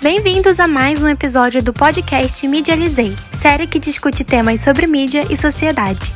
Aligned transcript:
Bem-vindos 0.00 0.60
a 0.60 0.68
mais 0.68 1.02
um 1.02 1.08
episódio 1.08 1.60
do 1.60 1.72
podcast 1.72 2.46
Medializei, 2.46 3.16
série 3.42 3.66
que 3.66 3.80
discute 3.80 4.24
temas 4.24 4.60
sobre 4.60 4.86
mídia 4.86 5.22
e 5.28 5.36
sociedade. 5.36 6.12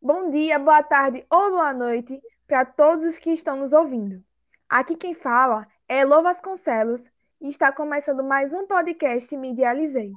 Bom 0.00 0.30
dia, 0.30 0.56
boa 0.56 0.84
tarde 0.84 1.26
ou 1.28 1.50
boa 1.50 1.72
noite 1.72 2.22
para 2.46 2.64
todos 2.64 3.04
os 3.04 3.18
que 3.18 3.30
estão 3.32 3.56
nos 3.56 3.72
ouvindo. 3.72 4.22
Aqui 4.68 4.94
quem 4.94 5.14
fala 5.14 5.66
é 5.88 6.02
Elô 6.02 6.22
Vasconcelos 6.22 7.10
e 7.40 7.48
está 7.48 7.72
começando 7.72 8.22
mais 8.22 8.54
um 8.54 8.68
podcast 8.68 9.36
Medializei. 9.36 10.12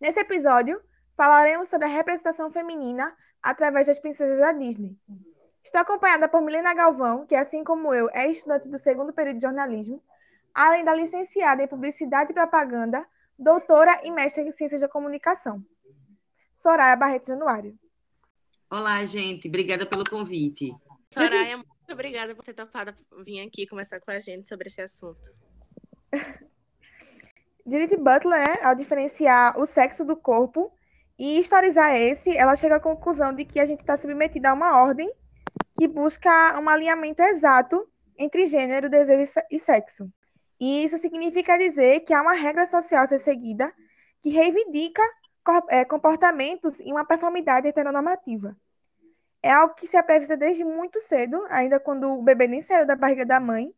Nesse 0.00 0.20
episódio, 0.20 0.80
falaremos 1.16 1.66
sobre 1.66 1.88
a 1.88 1.90
representação 1.90 2.48
feminina 2.48 3.12
através 3.42 3.88
das 3.88 3.98
princesas 3.98 4.38
da 4.38 4.52
Disney. 4.52 4.96
Estou 5.64 5.80
acompanhada 5.80 6.28
por 6.28 6.42
Milena 6.42 6.74
Galvão, 6.74 7.26
que, 7.26 7.34
assim 7.34 7.64
como 7.64 7.94
eu, 7.94 8.10
é 8.12 8.30
estudante 8.30 8.68
do 8.68 8.78
segundo 8.78 9.14
período 9.14 9.36
de 9.36 9.42
jornalismo, 9.42 10.02
além 10.52 10.84
da 10.84 10.94
licenciada 10.94 11.62
em 11.62 11.66
Publicidade 11.66 12.32
e 12.32 12.34
Propaganda, 12.34 13.04
doutora 13.38 14.02
e 14.04 14.10
mestre 14.10 14.44
em 14.44 14.52
Ciências 14.52 14.82
da 14.82 14.88
Comunicação. 14.88 15.64
Soraya 16.52 16.94
Barreto 16.94 17.28
Januário. 17.28 17.78
Olá, 18.70 19.02
gente. 19.06 19.48
Obrigada 19.48 19.86
pelo 19.86 20.04
convite. 20.04 20.76
Soraya, 21.10 21.56
muito 21.56 21.70
obrigada 21.90 22.34
por 22.34 22.44
ter 22.44 22.52
topado 22.52 22.94
vir 23.24 23.40
aqui 23.40 23.66
conversar 23.66 24.00
com 24.00 24.10
a 24.10 24.20
gente 24.20 24.46
sobre 24.46 24.68
esse 24.68 24.82
assunto. 24.82 25.32
Judith 27.66 27.96
Butler, 27.96 28.38
né, 28.38 28.58
ao 28.62 28.74
diferenciar 28.74 29.58
o 29.58 29.64
sexo 29.64 30.04
do 30.04 30.14
corpo 30.14 30.70
e 31.18 31.38
historizar 31.38 31.96
esse, 31.96 32.36
ela 32.36 32.54
chega 32.54 32.76
à 32.76 32.80
conclusão 32.80 33.32
de 33.32 33.46
que 33.46 33.58
a 33.58 33.64
gente 33.64 33.80
está 33.80 33.96
submetida 33.96 34.50
a 34.50 34.54
uma 34.54 34.82
ordem 34.82 35.10
que 35.76 35.88
busca 35.88 36.58
um 36.60 36.68
alinhamento 36.68 37.22
exato 37.22 37.86
entre 38.16 38.46
gênero, 38.46 38.88
desejo 38.88 39.40
e 39.50 39.58
sexo. 39.58 40.10
E 40.60 40.84
isso 40.84 40.96
significa 40.98 41.58
dizer 41.58 42.00
que 42.00 42.14
há 42.14 42.22
uma 42.22 42.32
regra 42.32 42.66
social 42.66 43.04
a 43.04 43.06
ser 43.06 43.18
seguida 43.18 43.72
que 44.22 44.30
reivindica 44.30 45.02
é, 45.68 45.84
comportamentos 45.84 46.80
e 46.80 46.90
uma 46.90 47.04
performidade 47.04 47.68
heteronormativa. 47.68 48.56
É 49.42 49.50
algo 49.50 49.74
que 49.74 49.86
se 49.86 49.96
apresenta 49.96 50.36
desde 50.36 50.64
muito 50.64 51.00
cedo, 51.00 51.44
ainda 51.50 51.78
quando 51.78 52.10
o 52.10 52.22
bebê 52.22 52.46
nem 52.46 52.62
saiu 52.62 52.86
da 52.86 52.96
barriga 52.96 53.26
da 53.26 53.38
mãe, 53.38 53.74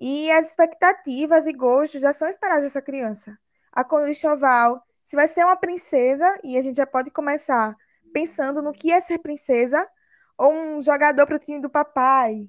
e 0.00 0.30
as 0.30 0.48
expectativas 0.48 1.46
e 1.46 1.52
gostos 1.52 2.00
já 2.00 2.12
são 2.12 2.28
esperados 2.28 2.64
dessa 2.64 2.80
criança. 2.80 3.38
A 3.70 3.84
cor 3.84 4.06
do 4.06 4.14
se 4.14 5.16
vai 5.16 5.28
ser 5.28 5.44
uma 5.44 5.56
princesa, 5.56 6.38
e 6.42 6.56
a 6.56 6.62
gente 6.62 6.76
já 6.76 6.86
pode 6.86 7.10
começar 7.10 7.76
pensando 8.14 8.62
no 8.62 8.72
que 8.72 8.90
é 8.90 9.00
ser 9.00 9.18
princesa, 9.18 9.86
ou 10.36 10.52
um 10.52 10.80
jogador 10.80 11.26
para 11.26 11.36
o 11.36 11.38
time 11.38 11.60
do 11.60 11.70
papai. 11.70 12.48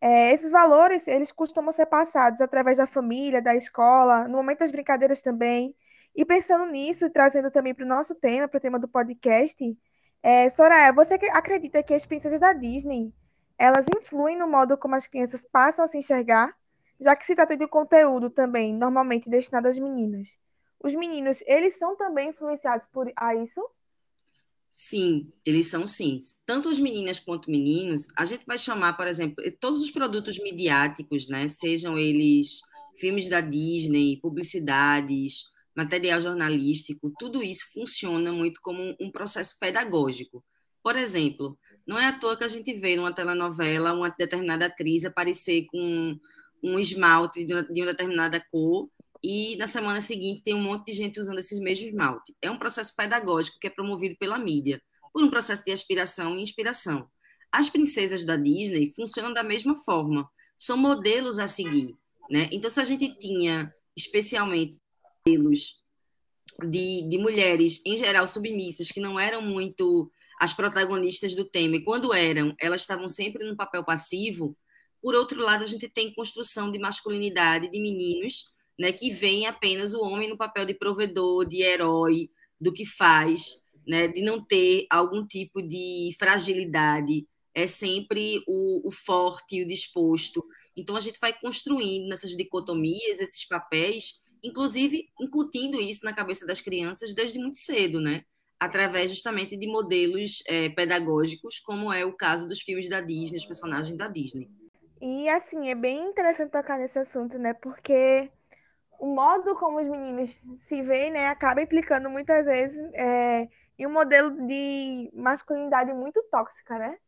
É, 0.00 0.32
esses 0.32 0.52
valores, 0.52 1.08
eles 1.08 1.32
costumam 1.32 1.72
ser 1.72 1.86
passados 1.86 2.40
através 2.40 2.78
da 2.78 2.86
família, 2.86 3.42
da 3.42 3.54
escola, 3.54 4.28
no 4.28 4.36
momento 4.36 4.60
das 4.60 4.70
brincadeiras 4.70 5.22
também. 5.22 5.74
E 6.14 6.24
pensando 6.24 6.66
nisso 6.66 7.10
trazendo 7.10 7.50
também 7.50 7.74
para 7.74 7.84
o 7.84 7.88
nosso 7.88 8.14
tema, 8.14 8.48
para 8.48 8.58
o 8.58 8.60
tema 8.60 8.78
do 8.78 8.88
podcast, 8.88 9.76
é, 10.22 10.50
Soraya, 10.50 10.92
você 10.92 11.14
acredita 11.32 11.82
que 11.82 11.94
as 11.94 12.06
princesas 12.06 12.40
da 12.40 12.52
Disney, 12.52 13.12
elas 13.56 13.86
influem 13.96 14.36
no 14.36 14.48
modo 14.48 14.76
como 14.76 14.94
as 14.94 15.06
crianças 15.06 15.44
passam 15.44 15.84
a 15.84 15.88
se 15.88 15.98
enxergar, 15.98 16.56
já 17.00 17.14
que 17.14 17.24
se 17.24 17.34
trata 17.34 17.56
de 17.56 17.66
conteúdo 17.68 18.30
também 18.30 18.74
normalmente 18.74 19.30
destinado 19.30 19.68
às 19.68 19.78
meninas? 19.78 20.38
Os 20.80 20.94
meninos, 20.94 21.42
eles 21.46 21.76
são 21.78 21.96
também 21.96 22.30
influenciados 22.30 22.86
por 22.88 23.12
a 23.16 23.34
isso? 23.34 23.60
Sim, 24.68 25.32
eles 25.44 25.66
são 25.66 25.86
sim. 25.86 26.18
Tanto 26.46 26.68
as 26.68 26.78
meninas 26.78 27.18
quanto 27.18 27.50
meninos, 27.50 28.06
a 28.16 28.24
gente 28.24 28.44
vai 28.46 28.58
chamar, 28.58 28.94
por 28.94 29.06
exemplo, 29.06 29.42
todos 29.60 29.82
os 29.82 29.90
produtos 29.90 30.38
midiáticos, 30.38 31.26
né? 31.28 31.48
Sejam 31.48 31.98
eles 31.98 32.60
filmes 32.96 33.28
da 33.28 33.40
Disney, 33.40 34.18
publicidades, 34.20 35.44
material 35.74 36.20
jornalístico, 36.20 37.12
tudo 37.18 37.42
isso 37.42 37.72
funciona 37.72 38.32
muito 38.32 38.60
como 38.60 38.96
um 39.00 39.10
processo 39.10 39.56
pedagógico. 39.58 40.44
Por 40.82 40.96
exemplo, 40.96 41.58
não 41.86 41.98
é 41.98 42.06
à 42.06 42.18
toa 42.18 42.36
que 42.36 42.44
a 42.44 42.48
gente 42.48 42.72
vê 42.74 42.96
numa 42.96 43.14
telenovela 43.14 43.92
uma 43.92 44.08
determinada 44.10 44.66
atriz 44.66 45.04
aparecer 45.04 45.66
com 45.66 46.18
um 46.62 46.78
esmalte 46.78 47.44
de 47.44 47.54
uma 47.54 47.62
determinada 47.62 48.44
cor 48.50 48.88
e 49.22 49.56
na 49.56 49.66
semana 49.66 50.00
seguinte 50.00 50.42
tem 50.42 50.54
um 50.54 50.62
monte 50.62 50.86
de 50.86 50.92
gente 50.92 51.18
usando 51.18 51.38
esses 51.38 51.58
mesmos 51.58 51.88
esmalte. 51.88 52.34
É 52.40 52.50
um 52.50 52.58
processo 52.58 52.94
pedagógico 52.94 53.58
que 53.58 53.66
é 53.66 53.70
promovido 53.70 54.16
pela 54.16 54.38
mídia, 54.38 54.80
por 55.12 55.22
um 55.22 55.30
processo 55.30 55.64
de 55.64 55.72
aspiração 55.72 56.36
e 56.36 56.42
inspiração. 56.42 57.08
As 57.50 57.68
princesas 57.70 58.24
da 58.24 58.36
Disney 58.36 58.92
funcionam 58.94 59.32
da 59.32 59.42
mesma 59.42 59.76
forma, 59.84 60.28
são 60.56 60.76
modelos 60.76 61.38
a 61.38 61.46
seguir. 61.46 61.96
Né? 62.30 62.48
Então, 62.52 62.68
se 62.70 62.80
a 62.80 62.84
gente 62.84 63.18
tinha 63.18 63.72
especialmente 63.96 64.78
modelos 65.26 65.82
de, 66.64 67.08
de 67.08 67.18
mulheres, 67.18 67.80
em 67.86 67.96
geral, 67.96 68.26
submissas, 68.26 68.88
que 68.88 69.00
não 69.00 69.18
eram 69.18 69.40
muito 69.40 70.10
as 70.40 70.52
protagonistas 70.52 71.34
do 71.34 71.44
tema, 71.44 71.76
e 71.76 71.82
quando 71.82 72.12
eram, 72.12 72.54
elas 72.60 72.82
estavam 72.82 73.08
sempre 73.08 73.44
no 73.44 73.56
papel 73.56 73.84
passivo, 73.84 74.56
por 75.00 75.14
outro 75.14 75.40
lado, 75.40 75.62
a 75.62 75.66
gente 75.66 75.88
tem 75.88 76.12
construção 76.12 76.70
de 76.70 76.78
masculinidade 76.78 77.70
de 77.70 77.80
meninos 77.80 78.52
né, 78.78 78.92
que 78.92 79.10
vem 79.10 79.46
apenas 79.46 79.92
o 79.94 80.00
homem 80.02 80.28
no 80.28 80.36
papel 80.36 80.64
de 80.64 80.74
provedor, 80.74 81.46
de 81.46 81.62
herói, 81.62 82.30
do 82.60 82.72
que 82.72 82.86
faz, 82.86 83.64
né, 83.86 84.06
de 84.06 84.22
não 84.22 84.44
ter 84.44 84.86
algum 84.90 85.26
tipo 85.26 85.62
de 85.62 86.14
fragilidade, 86.18 87.26
é 87.54 87.66
sempre 87.66 88.42
o, 88.46 88.86
o 88.86 88.90
forte, 88.92 89.62
o 89.62 89.66
disposto. 89.66 90.44
Então 90.76 90.94
a 90.94 91.00
gente 91.00 91.18
vai 91.18 91.32
construindo 91.32 92.08
nessas 92.08 92.36
dicotomias, 92.36 93.20
esses 93.20 93.44
papéis, 93.46 94.22
inclusive 94.42 95.08
incutindo 95.20 95.80
isso 95.80 96.04
na 96.04 96.12
cabeça 96.12 96.46
das 96.46 96.60
crianças 96.60 97.14
desde 97.14 97.38
muito 97.38 97.58
cedo, 97.58 98.00
né? 98.00 98.22
Através 98.60 99.10
justamente 99.10 99.56
de 99.56 99.66
modelos 99.66 100.42
é, 100.46 100.68
pedagógicos, 100.68 101.58
como 101.58 101.92
é 101.92 102.04
o 102.04 102.12
caso 102.12 102.46
dos 102.46 102.60
filmes 102.60 102.88
da 102.88 103.00
Disney, 103.00 103.38
os 103.38 103.46
personagens 103.46 103.96
da 103.96 104.06
Disney. 104.08 104.48
E 105.00 105.28
assim, 105.28 105.68
é 105.68 105.74
bem 105.74 106.10
interessante 106.10 106.50
tocar 106.50 106.78
nesse 106.78 106.98
assunto, 106.98 107.38
né? 107.38 107.54
Porque 107.54 108.30
o 108.98 109.06
modo 109.06 109.54
como 109.54 109.80
os 109.80 109.86
meninos 109.86 110.30
se 110.60 110.82
veem, 110.82 111.10
né, 111.10 111.28
acaba 111.28 111.62
implicando 111.62 112.10
muitas 112.10 112.44
vezes 112.44 112.80
é, 112.94 113.48
em 113.78 113.86
um 113.86 113.92
modelo 113.92 114.46
de 114.46 115.10
masculinidade 115.14 115.92
muito 115.94 116.22
tóxica, 116.30 116.78
né? 116.78 116.98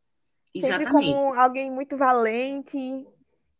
Exatamente. 0.55 0.89
Sempre 0.89 1.12
como 1.12 1.34
alguém 1.34 1.71
muito 1.71 1.97
valente 1.97 2.78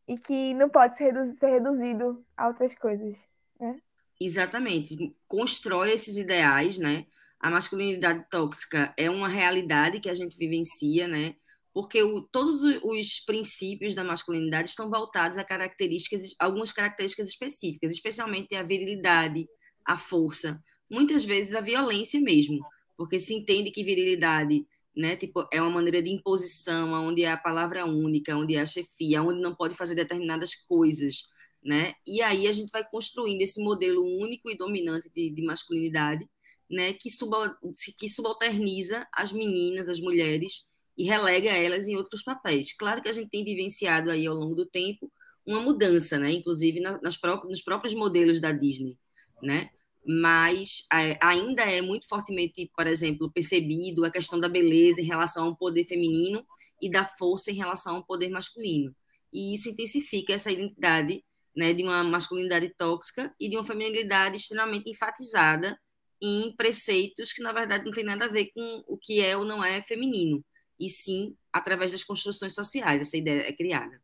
e 0.09 0.19
que 0.19 0.55
não 0.55 0.69
pode 0.69 0.97
ser, 0.97 1.13
reduzido, 1.13 1.39
ser 1.39 1.51
reduzido 1.51 2.25
a 2.37 2.49
outras 2.49 2.75
coisas, 2.75 3.19
né? 3.59 3.81
Exatamente. 4.21 5.17
Constrói 5.27 5.93
esses 5.93 6.17
ideais, 6.17 6.79
né? 6.79 7.07
A 7.39 7.51
masculinidade 7.51 8.29
tóxica 8.29 8.93
é 8.97 9.09
uma 9.09 9.29
realidade 9.29 9.99
que 9.99 10.11
a 10.11 10.15
gente 10.15 10.37
vivencia, 10.37 11.09
né? 11.09 11.35
Porque 11.73 12.03
o, 12.03 12.23
todos 12.23 12.63
os 12.83 13.21
princípios 13.21 13.95
da 13.95 14.05
masculinidade 14.05 14.71
estão 14.71 14.91
voltados 14.91 15.39
a 15.39 15.45
características, 15.45 16.35
algumas 16.39 16.73
características 16.73 17.29
específicas, 17.29 17.93
especialmente 17.93 18.55
a 18.55 18.63
virilidade, 18.63 19.49
a 19.85 19.97
força, 19.97 20.63
muitas 20.91 21.25
vezes 21.25 21.55
a 21.55 21.61
violência 21.61 22.21
mesmo, 22.21 22.59
porque 22.97 23.19
se 23.19 23.35
entende 23.35 23.71
que 23.71 23.85
virilidade 23.85 24.67
né, 24.97 25.17
tipo, 25.17 25.47
é 25.53 25.61
uma 25.63 25.71
maneira 25.71 26.03
de 26.03 26.11
imposição, 26.11 26.93
onde 26.93 27.23
é 27.25 27.31
a 27.31 27.37
palavra 27.37 27.87
única, 27.87 28.37
onde 28.37 28.57
é 28.57 28.61
a 28.61 28.67
chefia, 28.67 29.23
onde 29.23 29.41
não 29.41 29.55
pode 29.55 29.75
fazer 29.75 29.95
determinadas 29.95 30.55
coisas, 30.55 31.25
né? 31.63 31.95
E 32.07 32.21
aí 32.23 32.47
a 32.47 32.53
gente 32.53 32.71
vai 32.71 32.87
construindo 32.89 33.41
esse 33.43 33.63
modelo 33.63 34.03
único 34.19 34.51
e 34.51 34.57
dominante 34.57 35.09
de, 35.15 35.31
de 35.31 35.43
masculinidade, 35.43 36.29
né, 36.69 36.93
que, 36.93 37.11
subal, 37.11 37.49
que 37.99 38.09
subalterniza 38.09 39.07
as 39.13 39.33
meninas, 39.33 39.89
as 39.89 40.01
mulheres, 40.01 40.67
e 41.01 41.05
relega 41.05 41.49
elas 41.49 41.89
em 41.89 41.97
outros 41.97 42.23
papéis. 42.23 42.75
Claro 42.75 43.01
que 43.01 43.09
a 43.09 43.13
gente 43.13 43.31
tem 43.31 43.43
vivenciado 43.43 44.11
aí 44.11 44.27
ao 44.27 44.35
longo 44.35 44.55
do 44.55 44.67
tempo 44.67 45.11
uma 45.47 45.59
mudança, 45.59 46.19
né? 46.19 46.31
Inclusive 46.31 46.79
nas 46.79 47.17
próprias, 47.17 47.49
nos 47.49 47.63
próprios 47.63 47.95
modelos 47.95 48.39
da 48.39 48.53
Disney, 48.53 48.99
né? 49.43 49.71
Mas 50.05 50.87
é, 50.93 51.19
ainda 51.23 51.63
é 51.63 51.81
muito 51.81 52.07
fortemente, 52.07 52.71
por 52.77 52.87
exemplo, 52.87 53.33
percebido 53.33 54.05
a 54.05 54.11
questão 54.11 54.39
da 54.39 54.47
beleza 54.47 55.01
em 55.01 55.07
relação 55.07 55.47
ao 55.47 55.57
poder 55.57 55.87
feminino 55.87 56.45
e 56.83 56.91
da 56.91 57.07
força 57.07 57.51
em 57.51 57.55
relação 57.55 57.97
ao 57.97 58.05
poder 58.05 58.29
masculino. 58.29 58.95
E 59.33 59.55
isso 59.55 59.71
intensifica 59.71 60.35
essa 60.35 60.53
identidade 60.53 61.25
né, 61.57 61.73
de 61.73 61.83
uma 61.83 62.05
masculinidade 62.05 62.75
tóxica 62.77 63.35
e 63.41 63.49
de 63.49 63.57
uma 63.57 63.65
feminilidade 63.65 64.37
extremamente 64.37 64.91
enfatizada 64.91 65.81
em 66.21 66.55
preceitos 66.55 67.33
que, 67.33 67.43
na 67.43 67.55
verdade, 67.55 67.87
não 67.87 67.93
tem 67.93 68.05
nada 68.05 68.27
a 68.27 68.29
ver 68.29 68.51
com 68.53 68.85
o 68.87 68.99
que 68.99 69.23
é 69.23 69.35
ou 69.35 69.47
não 69.47 69.65
é 69.65 69.81
feminino 69.81 70.45
e 70.81 70.89
sim 70.89 71.37
através 71.53 71.93
das 71.93 72.03
construções 72.03 72.55
sociais. 72.55 73.01
Essa 73.03 73.17
ideia 73.17 73.49
é 73.49 73.53
criada. 73.53 74.01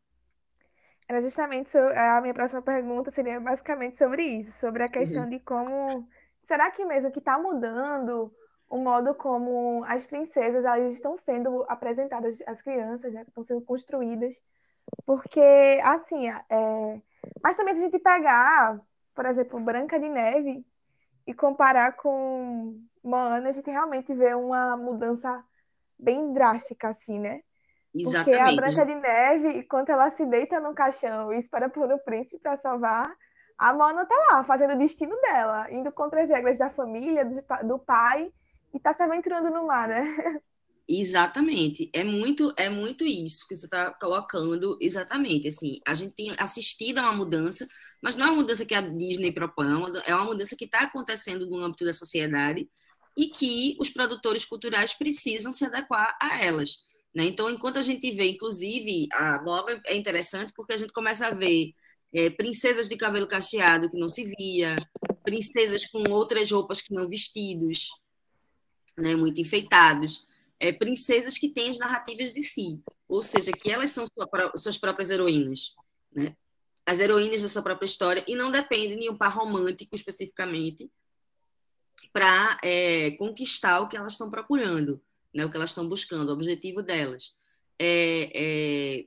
Era 1.09 1.21
justamente 1.21 1.77
a 1.77 2.21
minha 2.21 2.33
próxima 2.33 2.61
pergunta 2.61 3.09
seria 3.11 3.39
basicamente 3.39 3.97
sobre 3.97 4.23
isso, 4.23 4.51
sobre 4.59 4.83
a 4.83 4.89
questão 4.89 5.23
uhum. 5.23 5.29
de 5.29 5.39
como 5.39 6.07
será 6.45 6.69
que 6.71 6.85
mesmo 6.85 7.11
que 7.11 7.19
está 7.19 7.37
mudando 7.39 8.31
o 8.69 8.77
modo 8.77 9.15
como 9.15 9.83
as 9.85 10.05
princesas 10.05 10.65
elas 10.65 10.93
estão 10.93 11.15
sendo 11.15 11.63
apresentadas 11.69 12.41
às 12.45 12.61
crianças, 12.61 13.13
né, 13.13 13.23
estão 13.25 13.43
sendo 13.43 13.61
construídas, 13.61 14.35
Porque, 15.05 15.41
assim, 15.83 16.29
é... 16.29 17.01
mas 17.43 17.57
também 17.57 17.75
se 17.75 17.81
a 17.81 17.83
gente 17.85 17.99
pegar, 17.99 18.79
por 19.15 19.25
exemplo, 19.25 19.59
Branca 19.59 19.99
de 19.99 20.09
Neve 20.09 20.65
e 21.25 21.33
comparar 21.33 21.93
com 21.93 22.81
Moana, 23.03 23.49
a 23.49 23.51
gente 23.51 23.69
realmente 23.69 24.13
vê 24.13 24.33
uma 24.33 24.77
mudança 24.77 25.43
bem 25.99 26.33
drástica, 26.33 26.89
assim, 26.89 27.19
né? 27.19 27.41
Exatamente. 27.93 28.37
Porque 28.37 28.53
a 28.53 28.55
Branca 28.55 28.85
de 28.85 28.95
Neve, 28.95 29.59
enquanto 29.59 29.89
ela 29.89 30.11
se 30.11 30.25
deita 30.25 30.59
no 30.59 30.73
caixão 30.73 31.33
e 31.33 31.37
espera 31.37 31.69
por 31.69 31.91
um 31.91 31.97
príncipe 31.97 32.39
para 32.39 32.57
salvar, 32.57 33.11
a 33.57 33.73
Moana 33.73 34.05
tá 34.05 34.15
lá, 34.29 34.43
fazendo 34.43 34.73
o 34.73 34.77
destino 34.77 35.15
dela, 35.21 35.71
indo 35.71 35.91
contra 35.91 36.21
as 36.21 36.29
regras 36.29 36.57
da 36.57 36.69
família, 36.69 37.25
do, 37.25 37.67
do 37.67 37.79
pai, 37.79 38.31
e 38.73 38.79
tá 38.79 38.93
se 38.93 39.01
aventurando 39.01 39.49
no 39.49 39.65
mar, 39.65 39.87
né? 39.87 40.03
Exatamente, 40.89 41.89
é 41.93 42.01
muito 42.01 42.53
é 42.55 42.69
muito 42.69 43.03
isso 43.03 43.45
que 43.45 43.57
você 43.57 43.65
está 43.65 43.91
colocando 43.91 44.77
exatamente. 44.79 45.49
Assim, 45.49 45.81
a 45.85 45.93
gente 45.93 46.15
tem 46.15 46.33
assistido 46.39 46.99
a 46.99 47.01
uma 47.01 47.11
mudança, 47.11 47.67
mas 48.01 48.15
não 48.15 48.25
é 48.25 48.29
uma 48.29 48.37
mudança 48.37 48.65
que 48.65 48.73
a 48.73 48.79
Disney 48.79 49.33
propõe, 49.33 49.67
é 49.67 50.15
uma 50.15 50.23
é 50.23 50.25
mudança 50.25 50.55
que 50.55 50.63
está 50.63 50.83
acontecendo 50.83 51.45
no 51.45 51.57
âmbito 51.57 51.83
da 51.83 51.91
sociedade 51.91 52.69
e 53.17 53.27
que 53.27 53.75
os 53.79 53.89
produtores 53.89 54.45
culturais 54.45 54.93
precisam 54.93 55.51
se 55.51 55.65
adequar 55.65 56.15
a 56.21 56.43
elas. 56.43 56.85
Né? 57.13 57.25
Então, 57.25 57.49
enquanto 57.49 57.77
a 57.77 57.81
gente 57.81 58.11
vê, 58.11 58.29
inclusive, 58.29 59.07
a 59.11 59.41
moda 59.41 59.81
é 59.85 59.95
interessante 59.95 60.53
porque 60.55 60.73
a 60.73 60.77
gente 60.77 60.93
começa 60.93 61.27
a 61.27 61.31
ver 61.31 61.73
é, 62.13 62.29
princesas 62.29 62.87
de 62.87 62.95
cabelo 62.95 63.27
cacheado 63.27 63.89
que 63.89 63.97
não 63.97 64.07
se 64.07 64.31
via, 64.37 64.75
princesas 65.23 65.85
com 65.85 66.09
outras 66.11 66.51
roupas 66.51 66.79
que 66.79 66.93
não 66.93 67.07
vestidos, 67.07 67.89
né, 68.95 69.15
muito 69.15 69.41
enfeitados 69.41 70.27
é, 70.59 70.71
princesas 70.71 71.37
que 71.37 71.49
têm 71.49 71.69
as 71.69 71.79
narrativas 71.79 72.33
de 72.33 72.41
si, 72.41 72.81
ou 73.07 73.21
seja, 73.21 73.51
que 73.51 73.69
elas 73.71 73.91
são 73.91 74.05
sua, 74.05 74.51
suas 74.55 74.77
próprias 74.77 75.09
heroínas, 75.09 75.75
né? 76.11 76.35
as 76.85 76.99
heroínas 76.99 77.41
da 77.41 77.47
sua 77.47 77.61
própria 77.61 77.85
história, 77.85 78.23
e 78.27 78.35
não 78.35 78.51
dependem 78.51 78.99
de 78.99 79.09
um 79.09 79.17
par 79.17 79.33
romântico 79.33 79.95
especificamente 79.95 80.89
para 82.13 82.57
é, 82.63 83.11
conquistar 83.11 83.79
o 83.81 83.87
que 83.87 83.97
elas 83.97 84.13
estão 84.13 84.29
procurando, 84.29 85.01
né? 85.33 85.45
o 85.45 85.49
que 85.49 85.57
elas 85.57 85.71
estão 85.71 85.87
buscando, 85.87 86.29
o 86.29 86.33
objetivo 86.33 86.81
delas. 86.81 87.35
É, 87.79 88.31
é, 88.33 89.05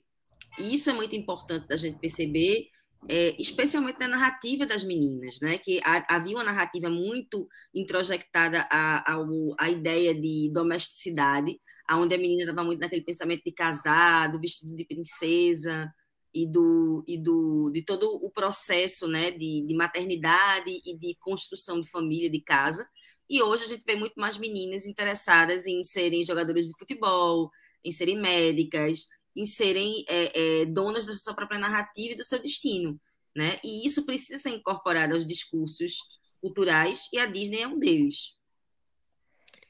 isso 0.58 0.90
é 0.90 0.92
muito 0.92 1.16
importante 1.16 1.66
da 1.66 1.76
gente 1.76 1.98
perceber, 1.98 2.68
é, 3.08 3.34
especialmente 3.40 3.98
na 3.98 4.08
narrativa 4.08 4.66
das 4.66 4.84
meninas, 4.84 5.40
né? 5.40 5.58
que 5.58 5.80
havia 6.08 6.36
uma 6.36 6.44
narrativa 6.44 6.88
muito 6.88 7.48
introjectada 7.74 8.66
à, 8.70 9.16
à, 9.58 9.70
ideia 9.70 10.14
de 10.14 10.50
domesticidade, 10.52 11.60
onde 11.92 12.14
a 12.14 12.18
menina 12.18 12.42
estava 12.42 12.62
muito 12.62 12.80
naquele 12.80 13.02
pensamento 13.02 13.42
de 13.44 13.52
casado, 13.52 14.40
vestido 14.40 14.76
de 14.76 14.84
princesa, 14.84 15.92
e 16.34 16.46
do, 16.46 17.04
e 17.06 17.18
do 17.18 17.70
de 17.70 17.82
todo 17.82 18.06
o 18.24 18.30
processo 18.30 19.08
né, 19.08 19.30
de, 19.30 19.64
de 19.66 19.74
maternidade 19.74 20.70
e 20.84 20.96
de 20.96 21.16
construção 21.20 21.80
de 21.80 21.90
família, 21.90 22.30
de 22.30 22.40
casa. 22.40 22.88
E 23.28 23.42
hoje 23.42 23.64
a 23.64 23.68
gente 23.68 23.84
vê 23.84 23.94
muito 23.94 24.18
mais 24.18 24.38
meninas 24.38 24.86
interessadas 24.86 25.66
em 25.66 25.82
serem 25.82 26.24
jogadoras 26.24 26.66
de 26.66 26.78
futebol, 26.78 27.50
em 27.84 27.92
serem 27.92 28.20
médicas, 28.20 29.06
em 29.36 29.46
serem 29.46 30.04
é, 30.08 30.62
é, 30.62 30.66
donas 30.66 31.06
da 31.06 31.12
sua 31.12 31.34
própria 31.34 31.58
narrativa 31.58 32.12
e 32.12 32.16
do 32.16 32.24
seu 32.24 32.40
destino. 32.40 33.00
Né? 33.36 33.60
E 33.64 33.86
isso 33.86 34.04
precisa 34.04 34.42
ser 34.42 34.50
incorporado 34.50 35.14
aos 35.14 35.24
discursos 35.24 35.98
culturais, 36.40 37.08
e 37.12 37.18
a 37.18 37.26
Disney 37.26 37.60
é 37.60 37.68
um 37.68 37.78
deles. 37.78 38.38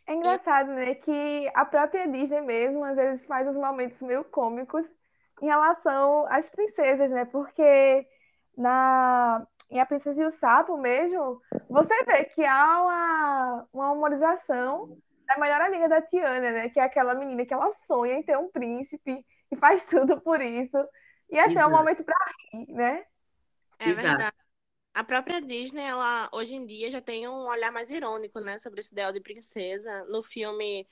É 0.06 0.14
engraçado, 0.14 0.68
né, 0.68 0.94
que 0.94 1.50
a 1.54 1.64
própria 1.64 2.06
Disney 2.06 2.40
mesmo, 2.40 2.82
às 2.84 2.96
vezes, 2.96 3.26
faz 3.26 3.46
os 3.48 3.54
momentos 3.54 4.00
meio 4.02 4.24
cômicos 4.24 4.86
em 5.40 5.46
relação 5.46 6.26
às 6.28 6.48
princesas, 6.48 7.10
né? 7.10 7.24
Porque 7.24 8.06
na 8.56 9.46
em 9.70 9.78
A 9.78 9.86
Princesa 9.86 10.20
e 10.20 10.26
o 10.26 10.30
Sapo 10.30 10.76
mesmo, 10.76 11.40
você 11.68 12.04
vê 12.04 12.24
que 12.24 12.44
há 12.44 12.82
uma, 12.82 13.68
uma 13.72 13.92
humorização 13.92 14.98
da 15.28 15.38
melhor 15.38 15.60
amiga 15.60 15.88
da 15.88 16.02
Tiana, 16.02 16.50
né? 16.50 16.68
Que 16.70 16.80
é 16.80 16.82
aquela 16.82 17.14
menina 17.14 17.46
que 17.46 17.54
ela 17.54 17.70
sonha 17.86 18.14
em 18.14 18.22
ter 18.22 18.36
um 18.36 18.50
príncipe 18.50 19.24
e 19.50 19.56
faz 19.56 19.86
tudo 19.86 20.20
por 20.20 20.40
isso. 20.40 20.76
E 21.30 21.38
esse 21.38 21.52
Exato. 21.52 21.60
é 21.60 21.66
um 21.68 21.76
momento 21.78 22.02
para 22.04 22.16
rir, 22.52 22.72
né? 22.72 23.04
É 23.78 23.90
Exato. 23.90 24.06
verdade. 24.08 24.36
A 24.92 25.04
própria 25.04 25.40
Disney, 25.40 25.84
ela 25.84 26.28
hoje 26.32 26.56
em 26.56 26.66
dia 26.66 26.90
já 26.90 27.00
tem 27.00 27.28
um 27.28 27.46
olhar 27.46 27.70
mais 27.70 27.88
irônico, 27.90 28.40
né, 28.40 28.58
sobre 28.58 28.80
esse 28.80 28.92
ideal 28.92 29.12
de 29.12 29.20
princesa. 29.20 30.04
No 30.06 30.20
filme, 30.20 30.86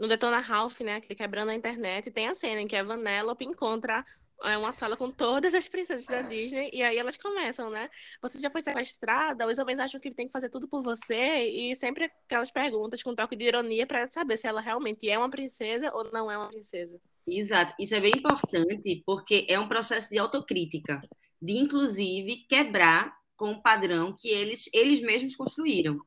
no 0.00 0.08
Detona 0.08 0.40
Ralph, 0.40 0.80
né, 0.80 0.98
que 0.98 1.14
quebrando 1.14 1.50
a 1.50 1.54
internet, 1.54 2.10
tem 2.10 2.26
a 2.26 2.34
cena 2.34 2.62
em 2.62 2.66
que 2.66 2.74
a 2.74 2.82
Vanellope 2.82 3.44
encontra 3.44 4.02
é 4.42 4.56
uma 4.56 4.72
sala 4.72 4.96
com 4.96 5.10
todas 5.10 5.52
as 5.52 5.68
princesas 5.68 6.06
da 6.06 6.22
Disney, 6.22 6.70
e 6.72 6.82
aí 6.82 6.96
elas 6.96 7.18
começam, 7.18 7.68
né? 7.68 7.90
Você 8.22 8.40
já 8.40 8.48
foi 8.48 8.62
sequestrada? 8.62 9.46
Os 9.46 9.58
homens 9.58 9.78
acham 9.78 10.00
que 10.00 10.10
tem 10.14 10.26
que 10.26 10.32
fazer 10.32 10.48
tudo 10.48 10.66
por 10.66 10.82
você, 10.82 11.44
e 11.44 11.76
sempre 11.76 12.10
aquelas 12.24 12.50
perguntas 12.50 13.02
com 13.02 13.10
um 13.10 13.14
toque 13.14 13.36
de 13.36 13.44
ironia 13.44 13.86
para 13.86 14.10
saber 14.10 14.38
se 14.38 14.46
ela 14.46 14.62
realmente 14.62 15.10
é 15.10 15.18
uma 15.18 15.28
princesa 15.28 15.90
ou 15.92 16.10
não 16.10 16.30
é 16.30 16.38
uma 16.38 16.48
princesa. 16.48 16.98
Exato, 17.26 17.74
isso 17.78 17.94
é 17.94 18.00
bem 18.00 18.12
importante 18.16 19.02
porque 19.04 19.46
é 19.46 19.60
um 19.60 19.68
processo 19.68 20.08
de 20.08 20.18
autocrítica, 20.18 21.02
de 21.40 21.58
inclusive 21.58 22.46
quebrar 22.48 23.14
com 23.36 23.52
o 23.52 23.62
padrão 23.62 24.14
que 24.18 24.30
eles, 24.30 24.70
eles 24.72 25.02
mesmos 25.02 25.36
construíram. 25.36 26.00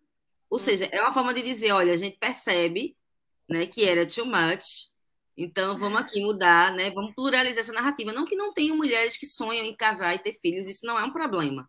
Ou 0.49 0.55
hum. 0.55 0.59
seja, 0.59 0.89
é 0.91 0.99
uma 0.99 1.13
forma 1.13 1.35
de 1.35 1.43
dizer, 1.43 1.71
olha, 1.71 1.93
a 1.93 1.97
gente 1.97 2.17
percebe 2.17 2.97
né, 3.49 3.65
que 3.65 3.83
era 3.83 4.05
too 4.05 4.25
much, 4.25 4.91
então 5.35 5.77
vamos 5.77 5.99
aqui 5.99 6.21
mudar, 6.21 6.71
né, 6.73 6.91
vamos 6.91 7.13
pluralizar 7.15 7.59
essa 7.59 7.73
narrativa. 7.73 8.13
Não 8.13 8.25
que 8.25 8.35
não 8.35 8.53
tenham 8.53 8.77
mulheres 8.77 9.17
que 9.17 9.25
sonham 9.25 9.65
em 9.65 9.75
casar 9.75 10.13
e 10.13 10.19
ter 10.19 10.33
filhos, 10.39 10.67
isso 10.67 10.85
não 10.85 10.99
é 10.99 11.03
um 11.03 11.11
problema. 11.11 11.67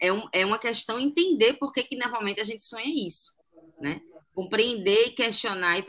É, 0.00 0.12
um, 0.12 0.26
é 0.32 0.46
uma 0.46 0.58
questão 0.58 0.98
entender 0.98 1.54
por 1.54 1.72
que, 1.72 1.82
que 1.82 1.96
normalmente 1.96 2.40
a 2.40 2.44
gente 2.44 2.64
sonha 2.64 3.06
isso, 3.06 3.32
né? 3.80 4.00
Compreender, 4.34 5.10
questionar 5.10 5.78
e 5.78 5.84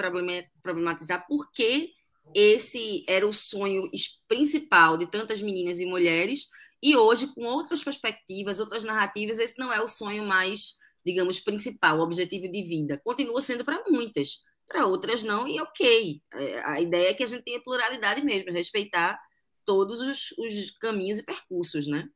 problematizar 0.62 1.26
por 1.28 1.50
que 1.52 1.94
esse 2.34 3.06
era 3.08 3.26
o 3.26 3.32
sonho 3.32 3.90
principal 4.28 4.98
de 4.98 5.08
tantas 5.08 5.42
meninas 5.42 5.80
e 5.80 5.86
mulheres, 5.86 6.48
e 6.82 6.96
hoje, 6.96 7.34
com 7.34 7.46
outras 7.46 7.84
perspectivas, 7.84 8.60
outras 8.60 8.84
narrativas, 8.84 9.40
esse 9.40 9.58
não 9.58 9.72
é 9.72 9.82
o 9.82 9.88
sonho 9.88 10.24
mais, 10.24 10.74
digamos, 11.06 11.40
principal, 11.40 11.98
o 11.98 12.04
objetivo 12.04 12.48
de 12.52 12.62
vida. 12.62 13.02
Continua 13.04 13.42
sendo 13.42 13.64
para 13.64 13.84
muitas, 13.90 14.40
para 14.68 14.86
outras 14.86 15.24
não, 15.24 15.48
e 15.48 15.60
ok. 15.62 16.22
É, 16.34 16.60
a 16.64 16.82
ideia 16.82 17.10
é 17.10 17.14
que 17.14 17.24
a 17.24 17.28
gente 17.28 17.44
tenha 17.44 17.62
pluralidade 17.62 18.24
mesmo, 18.24 18.52
respeitar 18.52 19.20
todos 19.64 20.00
os, 20.00 20.32
os 20.38 20.72
caminhos 20.72 21.20
e 21.20 21.26
percursos, 21.26 21.88
né? 21.88 22.08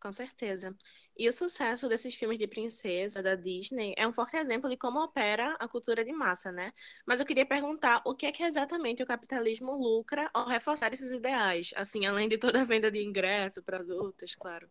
Com 0.00 0.12
certeza. 0.12 0.76
E 1.18 1.28
o 1.28 1.32
sucesso 1.32 1.88
desses 1.88 2.14
filmes 2.14 2.38
de 2.38 2.46
princesa 2.46 3.22
da 3.22 3.34
Disney 3.34 3.94
é 3.96 4.06
um 4.06 4.12
forte 4.12 4.36
exemplo 4.36 4.68
de 4.68 4.76
como 4.76 5.02
opera 5.02 5.56
a 5.58 5.66
cultura 5.66 6.04
de 6.04 6.12
massa, 6.12 6.52
né? 6.52 6.72
Mas 7.06 7.18
eu 7.18 7.26
queria 7.26 7.46
perguntar 7.46 8.02
o 8.04 8.14
que 8.14 8.26
é 8.26 8.32
que 8.32 8.42
exatamente 8.42 9.02
o 9.02 9.06
capitalismo 9.06 9.72
lucra 9.72 10.30
ao 10.34 10.46
reforçar 10.46 10.92
esses 10.92 11.10
ideais, 11.10 11.70
assim, 11.74 12.04
além 12.04 12.28
de 12.28 12.36
toda 12.36 12.60
a 12.60 12.64
venda 12.64 12.90
de 12.90 13.02
ingresso, 13.02 13.62
produtos, 13.62 14.34
claro. 14.34 14.68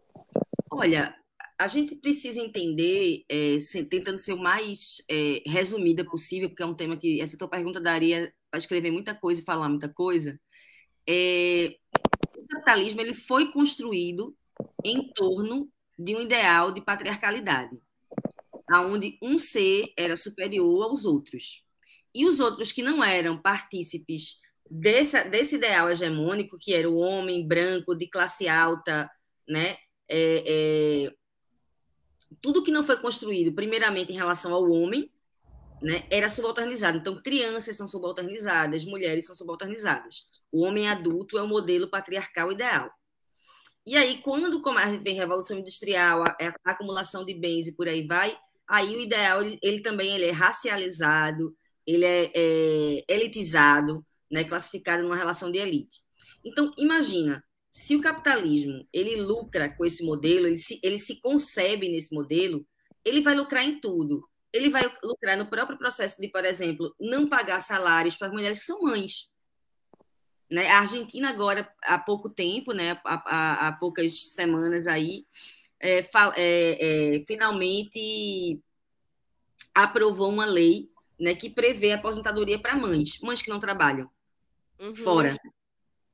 Olha, 0.69 1.17
a 1.57 1.67
gente 1.67 1.95
precisa 1.95 2.41
entender, 2.41 3.23
é, 3.29 3.57
tentando 3.89 4.17
ser 4.17 4.33
o 4.33 4.37
mais 4.37 5.03
é, 5.09 5.41
resumida 5.45 6.03
possível, 6.03 6.49
porque 6.49 6.63
é 6.63 6.65
um 6.65 6.75
tema 6.75 6.97
que 6.97 7.21
essa 7.21 7.37
tua 7.37 7.47
pergunta 7.47 7.79
daria 7.79 8.33
para 8.51 8.57
escrever 8.57 8.91
muita 8.91 9.15
coisa 9.15 9.41
e 9.41 9.45
falar 9.45 9.69
muita 9.69 9.87
coisa. 9.87 10.39
É, 11.07 11.77
o 12.37 12.47
capitalismo 12.47 13.01
ele 13.01 13.13
foi 13.13 13.51
construído 13.51 14.35
em 14.83 15.11
torno 15.13 15.69
de 15.97 16.15
um 16.15 16.21
ideal 16.21 16.71
de 16.71 16.81
patriarcalidade, 16.81 17.81
aonde 18.69 19.17
um 19.21 19.37
ser 19.37 19.93
era 19.97 20.15
superior 20.15 20.83
aos 20.83 21.05
outros. 21.05 21.63
E 22.13 22.25
os 22.25 22.39
outros 22.39 22.71
que 22.71 22.81
não 22.81 23.03
eram 23.03 23.41
partícipes 23.41 24.39
desse, 24.69 25.23
desse 25.25 25.55
ideal 25.55 25.89
hegemônico, 25.89 26.57
que 26.59 26.73
era 26.73 26.89
o 26.89 26.97
homem 26.97 27.47
branco 27.47 27.95
de 27.95 28.07
classe 28.07 28.47
alta, 28.47 29.09
né? 29.47 29.77
É, 30.07 31.07
é, 31.07 31.13
tudo 32.41 32.63
que 32.63 32.71
não 32.71 32.83
foi 32.83 32.97
construído, 32.97 33.53
primeiramente 33.53 34.11
em 34.11 34.15
relação 34.15 34.53
ao 34.53 34.69
homem, 34.69 35.11
né, 35.81 36.05
era 36.09 36.29
subalternizado. 36.29 36.97
Então, 36.97 37.15
crianças 37.21 37.75
são 37.75 37.87
subalternizadas, 37.87 38.85
mulheres 38.85 39.25
são 39.25 39.35
subalternizadas. 39.35 40.27
O 40.51 40.63
homem 40.63 40.89
adulto 40.89 41.37
é 41.37 41.43
o 41.43 41.47
modelo 41.47 41.89
patriarcal 41.89 42.51
ideal. 42.51 42.89
E 43.85 43.95
aí, 43.95 44.17
quando 44.23 44.61
como 44.61 44.79
a 44.79 44.89
gente 44.89 45.03
vem 45.03 45.13
revolução 45.13 45.59
industrial, 45.59 46.23
a, 46.23 46.35
a, 46.41 46.71
acumulação 46.71 47.23
de 47.23 47.33
bens 47.33 47.67
e 47.67 47.75
por 47.75 47.87
aí 47.87 48.05
vai, 48.05 48.35
aí 48.67 48.95
o 48.95 49.01
ideal 49.01 49.41
ele, 49.41 49.59
ele 49.61 49.81
também 49.81 50.15
ele 50.15 50.25
é 50.25 50.31
racializado, 50.31 51.55
ele 51.85 52.03
é, 52.03 52.31
é, 52.33 53.05
elitizado, 53.07 54.03
né, 54.31 54.43
classificado 54.43 55.03
numa 55.03 55.15
relação 55.15 55.51
de 55.51 55.59
elite. 55.59 56.01
Então, 56.43 56.71
imagina, 56.77 57.43
se 57.75 57.93
o 57.93 58.01
capitalismo 58.01 58.87
ele 58.93 59.17
lucra 59.17 59.67
com 59.67 59.83
esse 59.83 60.01
modelo, 60.05 60.47
ele 60.47 60.57
se, 60.57 60.79
ele 60.81 60.97
se 60.97 61.19
concebe 61.19 61.89
nesse 61.89 62.15
modelo, 62.15 62.65
ele 63.03 63.19
vai 63.19 63.35
lucrar 63.35 63.65
em 63.65 63.81
tudo. 63.81 64.25
Ele 64.53 64.69
vai 64.69 64.89
lucrar 65.03 65.37
no 65.37 65.49
próprio 65.49 65.77
processo 65.77 66.21
de, 66.21 66.29
por 66.29 66.45
exemplo, 66.45 66.95
não 66.97 67.27
pagar 67.27 67.59
salários 67.59 68.15
para 68.15 68.31
mulheres 68.31 68.59
que 68.59 68.65
são 68.65 68.81
mães. 68.81 69.29
Né? 70.49 70.69
A 70.69 70.79
Argentina 70.79 71.29
agora, 71.29 71.69
há 71.83 71.99
pouco 71.99 72.29
tempo, 72.29 72.71
né, 72.71 72.91
há, 73.03 73.23
há, 73.25 73.67
há 73.67 73.73
poucas 73.73 74.31
semanas 74.31 74.87
aí, 74.87 75.25
é, 75.77 75.99
é, 75.99 76.05
é, 77.17 77.25
finalmente 77.27 78.57
aprovou 79.73 80.29
uma 80.29 80.45
lei 80.45 80.89
né, 81.19 81.35
que 81.35 81.49
prevê 81.49 81.91
aposentadoria 81.91 82.57
para 82.57 82.73
mães, 82.73 83.19
mães 83.19 83.41
que 83.41 83.49
não 83.49 83.59
trabalham 83.59 84.09
uhum. 84.79 84.95
fora, 84.95 85.35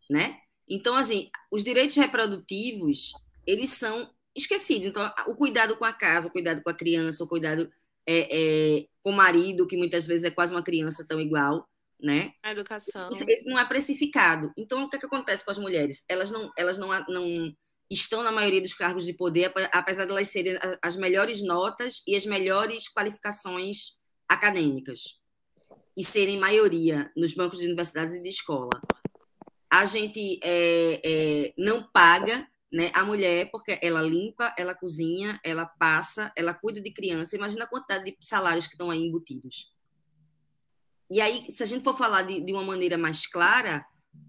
né? 0.09 0.41
Então, 0.71 0.95
assim, 0.95 1.29
os 1.51 1.65
direitos 1.65 1.97
reprodutivos, 1.97 3.11
eles 3.45 3.71
são 3.71 4.09
esquecidos. 4.33 4.87
Então, 4.87 5.13
o 5.27 5.35
cuidado 5.35 5.75
com 5.75 5.83
a 5.83 5.91
casa, 5.91 6.29
o 6.29 6.31
cuidado 6.31 6.63
com 6.63 6.69
a 6.69 6.73
criança, 6.73 7.25
o 7.25 7.27
cuidado 7.27 7.69
é, 8.07 8.79
é, 8.79 8.85
com 9.03 9.09
o 9.09 9.15
marido, 9.15 9.67
que 9.67 9.75
muitas 9.75 10.07
vezes 10.07 10.23
é 10.23 10.31
quase 10.31 10.53
uma 10.53 10.63
criança 10.63 11.05
tão 11.05 11.19
igual, 11.19 11.67
né? 11.99 12.31
A 12.41 12.53
educação. 12.53 13.11
Isso, 13.11 13.25
isso, 13.27 13.49
não 13.49 13.59
é 13.59 13.65
precificado. 13.65 14.53
Então, 14.57 14.85
o 14.85 14.89
que, 14.89 14.95
é 14.95 14.99
que 14.99 15.05
acontece 15.05 15.43
com 15.43 15.51
as 15.51 15.59
mulheres? 15.59 16.05
Elas 16.07 16.31
não, 16.31 16.49
elas 16.57 16.77
não, 16.77 16.87
não 17.09 17.53
estão 17.89 18.23
na 18.23 18.31
maioria 18.31 18.61
dos 18.61 18.73
cargos 18.73 19.05
de 19.05 19.11
poder, 19.11 19.51
apesar 19.73 20.05
de 20.05 20.11
elas 20.11 20.29
serem 20.29 20.57
as 20.81 20.95
melhores 20.95 21.43
notas 21.43 22.01
e 22.07 22.15
as 22.15 22.25
melhores 22.25 22.87
qualificações 22.87 23.99
acadêmicas 24.25 25.19
e 25.97 26.05
serem 26.05 26.39
maioria 26.39 27.11
nos 27.17 27.33
bancos 27.33 27.59
de 27.59 27.65
universidades 27.65 28.15
e 28.15 28.21
de 28.21 28.29
escola. 28.29 28.69
A 29.71 29.85
gente 29.85 30.37
é, 30.43 31.01
é, 31.03 31.53
não 31.57 31.81
paga 31.81 32.45
né, 32.71 32.91
a 32.93 33.05
mulher 33.05 33.49
porque 33.51 33.79
ela 33.81 34.01
limpa, 34.01 34.53
ela 34.57 34.75
cozinha, 34.75 35.39
ela 35.43 35.65
passa, 35.65 36.31
ela 36.35 36.53
cuida 36.53 36.81
de 36.81 36.91
criança. 36.91 37.37
Imagina 37.37 37.63
a 37.63 37.67
quantidade 37.67 38.03
de 38.03 38.17
salários 38.19 38.67
que 38.67 38.73
estão 38.73 38.91
aí 38.91 38.99
embutidos. 38.99 39.71
E 41.09 41.21
aí, 41.21 41.45
se 41.49 41.63
a 41.63 41.65
gente 41.65 41.83
for 41.83 41.97
falar 41.97 42.23
de, 42.23 42.41
de 42.41 42.51
uma 42.53 42.63
maneira 42.63 42.97
mais 42.97 43.25
clara, 43.27 43.85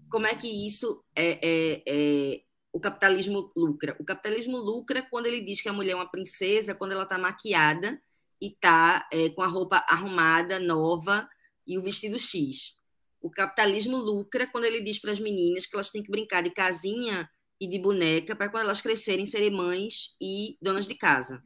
como 0.09 0.27
é 0.27 0.35
que 0.35 0.47
isso 0.65 1.03
é, 1.15 1.39
é, 1.41 1.83
é 1.87 2.41
o 2.71 2.79
capitalismo 2.79 3.51
lucra? 3.55 3.95
O 3.99 4.05
capitalismo 4.05 4.57
lucra 4.57 5.01
quando 5.09 5.25
ele 5.25 5.41
diz 5.41 5.61
que 5.61 5.69
a 5.69 5.73
mulher 5.73 5.91
é 5.91 5.95
uma 5.95 6.09
princesa, 6.09 6.75
quando 6.75 6.91
ela 6.91 7.03
está 7.03 7.17
maquiada 7.17 8.01
e 8.39 8.47
está 8.47 9.07
é, 9.11 9.29
com 9.29 9.41
a 9.41 9.47
roupa 9.47 9.77
arrumada, 9.89 10.59
nova 10.59 11.27
e 11.65 11.77
o 11.77 11.81
vestido 11.81 12.19
X. 12.19 12.77
O 13.23 13.31
capitalismo 13.31 13.97
lucra 13.97 14.45
quando 14.45 14.65
ele 14.65 14.81
diz 14.81 14.99
para 14.99 15.11
as 15.11 15.19
meninas 15.19 15.65
que 15.65 15.75
elas 15.75 15.89
têm 15.89 16.03
que 16.03 16.11
brincar 16.11 16.43
de 16.43 16.51
casinha 16.51 17.27
e 17.59 17.65
de 17.65 17.79
boneca 17.79 18.35
para 18.35 18.49
quando 18.49 18.65
elas 18.65 18.81
crescerem 18.81 19.25
serem 19.25 19.49
mães 19.49 20.15
e 20.21 20.57
donas 20.61 20.87
de 20.87 20.93
casa. 20.93 21.41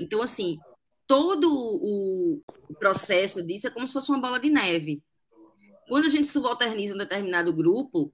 Então, 0.00 0.22
assim, 0.22 0.58
todo 1.06 1.50
o 1.52 2.40
processo 2.78 3.44
disso 3.44 3.66
é 3.66 3.70
como 3.70 3.86
se 3.86 3.92
fosse 3.92 4.10
uma 4.10 4.20
bola 4.20 4.38
de 4.38 4.48
neve. 4.48 5.02
Quando 5.88 6.06
a 6.06 6.08
gente 6.08 6.28
subalterniza 6.28 6.94
um 6.94 6.98
determinado 6.98 7.52
grupo, 7.52 8.12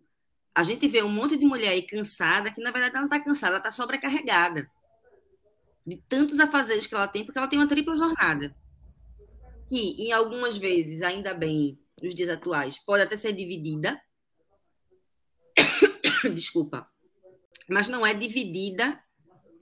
a 0.54 0.62
gente 0.62 0.88
vê 0.88 1.02
um 1.02 1.08
monte 1.08 1.36
de 1.36 1.44
mulher 1.44 1.68
aí 1.68 1.82
cansada, 1.82 2.50
que 2.50 2.62
na 2.62 2.70
verdade 2.70 2.94
ela 2.94 3.02
não 3.02 3.08
está 3.08 3.20
cansada, 3.20 3.52
ela 3.52 3.58
está 3.58 3.70
sobrecarregada 3.70 4.68
de 5.86 5.96
tantos 6.08 6.40
afazeres 6.40 6.86
que 6.86 6.94
ela 6.94 7.08
tem, 7.08 7.24
porque 7.24 7.38
ela 7.38 7.48
tem 7.48 7.58
uma 7.58 7.68
tripla 7.68 7.96
jornada. 7.96 8.54
Que, 9.68 10.02
em 10.02 10.12
algumas 10.12 10.56
vezes, 10.56 11.02
ainda 11.02 11.32
bem, 11.32 11.78
nos 12.02 12.14
dias 12.14 12.28
atuais, 12.28 12.78
pode 12.78 13.02
até 13.02 13.16
ser 13.16 13.32
dividida. 13.32 14.00
Desculpa. 16.34 16.88
Mas 17.68 17.88
não 17.88 18.06
é 18.06 18.14
dividida 18.14 19.02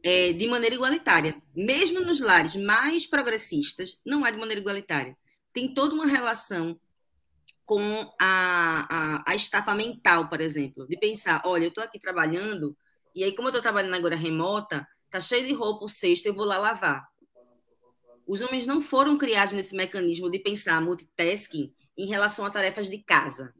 é, 0.02 0.32
de 0.32 0.46
maneira 0.46 0.74
igualitária. 0.74 1.40
Mesmo 1.54 2.00
nos 2.00 2.20
lares 2.20 2.56
mais 2.56 3.06
progressistas, 3.06 4.00
não 4.04 4.26
é 4.26 4.32
de 4.32 4.38
maneira 4.38 4.60
igualitária. 4.60 5.16
Tem 5.52 5.72
toda 5.72 5.94
uma 5.94 6.06
relação 6.06 6.80
com 7.64 7.82
a, 8.18 8.86
a, 8.88 9.32
a 9.32 9.34
estafa 9.34 9.74
mental, 9.74 10.28
por 10.28 10.40
exemplo, 10.40 10.86
de 10.86 10.96
pensar, 10.96 11.42
olha, 11.44 11.64
eu 11.64 11.68
estou 11.68 11.84
aqui 11.84 11.98
trabalhando, 11.98 12.74
e 13.14 13.22
aí, 13.22 13.34
como 13.34 13.48
eu 13.48 13.50
estou 13.50 13.62
trabalhando 13.62 13.94
agora 13.94 14.16
remota, 14.16 14.86
Tá 15.10 15.20
cheio 15.20 15.46
de 15.46 15.54
roupa 15.54 15.86
o 15.86 15.88
cesto, 15.88 16.26
eu 16.26 16.34
vou 16.34 16.44
lá 16.44 16.58
lavar. 16.58 17.08
Os 18.26 18.42
homens 18.42 18.66
não 18.66 18.80
foram 18.80 19.16
criados 19.16 19.54
nesse 19.54 19.74
mecanismo 19.74 20.30
de 20.30 20.38
pensar 20.38 20.82
multitasking 20.82 21.72
em 21.98 22.06
relação 22.06 22.46
a 22.46 22.50
tarefas 22.50 22.88
de 22.88 22.98
casa. 22.98 23.52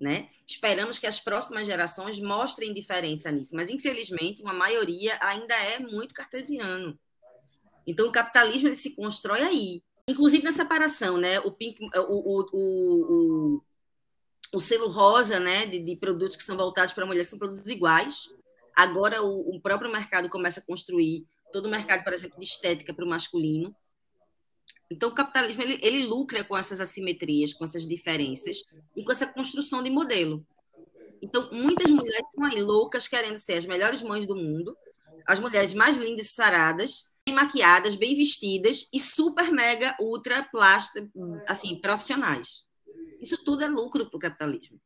Né? 0.00 0.28
Esperamos 0.46 0.98
que 0.98 1.06
as 1.06 1.18
próximas 1.18 1.66
gerações 1.66 2.20
mostrem 2.20 2.74
diferença 2.74 3.32
nisso, 3.32 3.56
mas 3.56 3.70
infelizmente 3.70 4.42
uma 4.42 4.52
maioria 4.52 5.16
ainda 5.20 5.54
é 5.54 5.78
muito 5.78 6.12
cartesiano. 6.12 6.98
Então 7.86 8.06
o 8.08 8.12
capitalismo 8.12 8.68
ele 8.68 8.76
se 8.76 8.94
constrói 8.94 9.42
aí, 9.42 9.82
inclusive 10.06 10.44
na 10.44 10.52
separação, 10.52 11.16
né? 11.16 11.40
O 11.40 11.50
pink, 11.50 11.82
o, 11.82 11.88
o, 11.98 12.46
o, 12.52 13.62
o, 14.52 14.60
selo 14.60 14.88
rosa, 14.88 15.40
né, 15.40 15.64
de, 15.66 15.78
de 15.78 15.96
produtos 15.96 16.36
que 16.36 16.42
são 16.42 16.56
voltados 16.56 16.92
para 16.92 17.06
mulheres 17.06 17.28
são 17.28 17.38
produtos 17.38 17.68
iguais, 17.68 18.28
Agora 18.74 19.22
o, 19.22 19.56
o 19.56 19.60
próprio 19.60 19.90
mercado 19.90 20.28
começa 20.28 20.58
a 20.58 20.62
construir 20.62 21.26
todo 21.52 21.66
o 21.66 21.70
mercado, 21.70 22.02
por 22.02 22.12
exemplo, 22.12 22.38
de 22.38 22.44
estética 22.44 22.92
para 22.92 23.04
o 23.04 23.08
masculino. 23.08 23.74
Então, 24.90 25.08
o 25.08 25.14
capitalismo 25.14 25.62
ele, 25.62 25.78
ele, 25.82 26.06
lucra 26.06 26.44
com 26.44 26.56
essas 26.56 26.80
assimetrias, 26.80 27.54
com 27.54 27.64
essas 27.64 27.86
diferenças 27.86 28.64
e 28.94 29.02
com 29.02 29.10
essa 29.10 29.26
construção 29.26 29.82
de 29.82 29.90
modelo. 29.90 30.44
Então, 31.22 31.48
muitas 31.50 31.90
mulheres 31.90 32.30
são 32.32 32.44
aí 32.44 32.60
loucas 32.60 33.08
querendo 33.08 33.38
ser 33.38 33.54
as 33.54 33.66
melhores 33.66 34.02
mães 34.02 34.26
do 34.26 34.36
mundo, 34.36 34.76
as 35.26 35.40
mulheres 35.40 35.72
mais 35.72 35.96
lindas 35.96 36.26
e 36.26 36.34
saradas, 36.34 37.10
bem 37.26 37.34
maquiadas, 37.34 37.94
bem 37.94 38.14
vestidas 38.14 38.88
e 38.92 39.00
super, 39.00 39.50
mega, 39.50 39.96
ultra, 39.98 40.42
plástica, 40.42 41.08
assim, 41.46 41.80
profissionais. 41.80 42.66
Isso 43.20 43.42
tudo 43.42 43.64
é 43.64 43.68
lucro 43.68 44.08
para 44.10 44.16
o 44.16 44.20
capitalismo. 44.20 44.78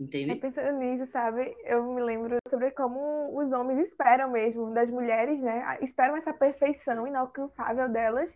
Entende? 0.00 0.34
Pensando 0.36 0.78
nisso, 0.78 1.06
sabe, 1.12 1.54
eu 1.62 1.84
me 1.84 2.02
lembro 2.02 2.38
sobre 2.48 2.70
como 2.70 3.38
os 3.38 3.52
homens 3.52 3.86
esperam 3.86 4.30
mesmo 4.30 4.72
das 4.72 4.88
mulheres, 4.88 5.42
né? 5.42 5.78
Esperam 5.82 6.16
essa 6.16 6.32
perfeição 6.32 7.06
inalcançável 7.06 7.86
delas, 7.86 8.34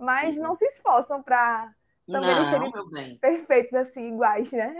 mas 0.00 0.36
não 0.36 0.54
se 0.54 0.64
esforçam 0.66 1.22
para 1.22 1.74
também 2.10 2.34
não, 2.34 2.72
serem 2.72 3.18
perfeitos 3.18 3.74
assim, 3.74 4.14
iguais, 4.14 4.52
né? 4.52 4.74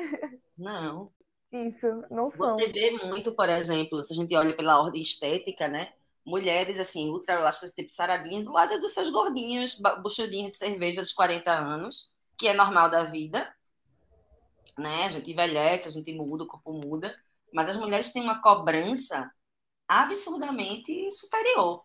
Não. 0.59 1.13
Isso, 1.53 2.05
não 2.11 2.31
são. 2.31 2.49
Você 2.49 2.69
vê 2.69 2.91
muito, 3.05 3.33
por 3.33 3.49
exemplo, 3.49 4.03
se 4.03 4.13
a 4.13 4.17
gente 4.17 4.35
olha 4.37 4.55
pela 4.55 4.81
ordem 4.81 5.03
estética, 5.03 5.67
né? 5.69 5.93
Mulheres, 6.25 6.79
assim, 6.79 7.09
ultra 7.09 7.35
elásticas, 7.35 7.75
tipo 7.75 7.91
saradinhas, 7.91 8.45
do 8.45 8.53
lado 8.53 8.79
dos 8.81 8.93
seus 8.93 9.11
gordinhos, 9.11 9.81
buchudinhos 10.03 10.53
de 10.53 10.59
cerveja 10.59 11.01
dos 11.01 11.13
40 11.13 11.51
anos, 11.51 12.15
que 12.37 12.47
é 12.47 12.55
normal 12.55 12.89
da 12.89 13.05
vida, 13.05 13.53
né? 14.79 15.05
A 15.07 15.09
gente 15.09 15.31
envelhece, 15.31 15.89
a 15.89 15.91
gente 15.91 16.13
muda, 16.13 16.45
o 16.45 16.47
corpo 16.47 16.73
muda, 16.73 17.17
mas 17.53 17.69
as 17.69 17.77
mulheres 17.77 18.13
têm 18.13 18.23
uma 18.23 18.41
cobrança 18.41 19.31
absurdamente 19.89 21.11
superior. 21.11 21.85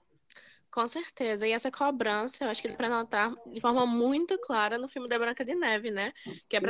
Com 0.76 0.90
certeza. 0.90 1.48
E 1.48 1.54
essa 1.54 1.72
cobrança, 1.72 2.44
eu 2.44 2.50
acho 2.50 2.62
que 2.62 2.68
ele 2.68 2.76
para 2.76 2.90
notar 2.90 3.34
de 3.48 3.62
forma 3.62 3.86
muito 3.86 4.38
clara 4.40 4.78
no 4.78 4.90
filme 4.90 5.08
da 5.08 5.18
Branca 5.18 5.46
de 5.46 5.56
Neve, 5.56 5.90
né? 5.90 6.12
Que 6.50 6.58
é 6.58 6.60
para 6.60 6.70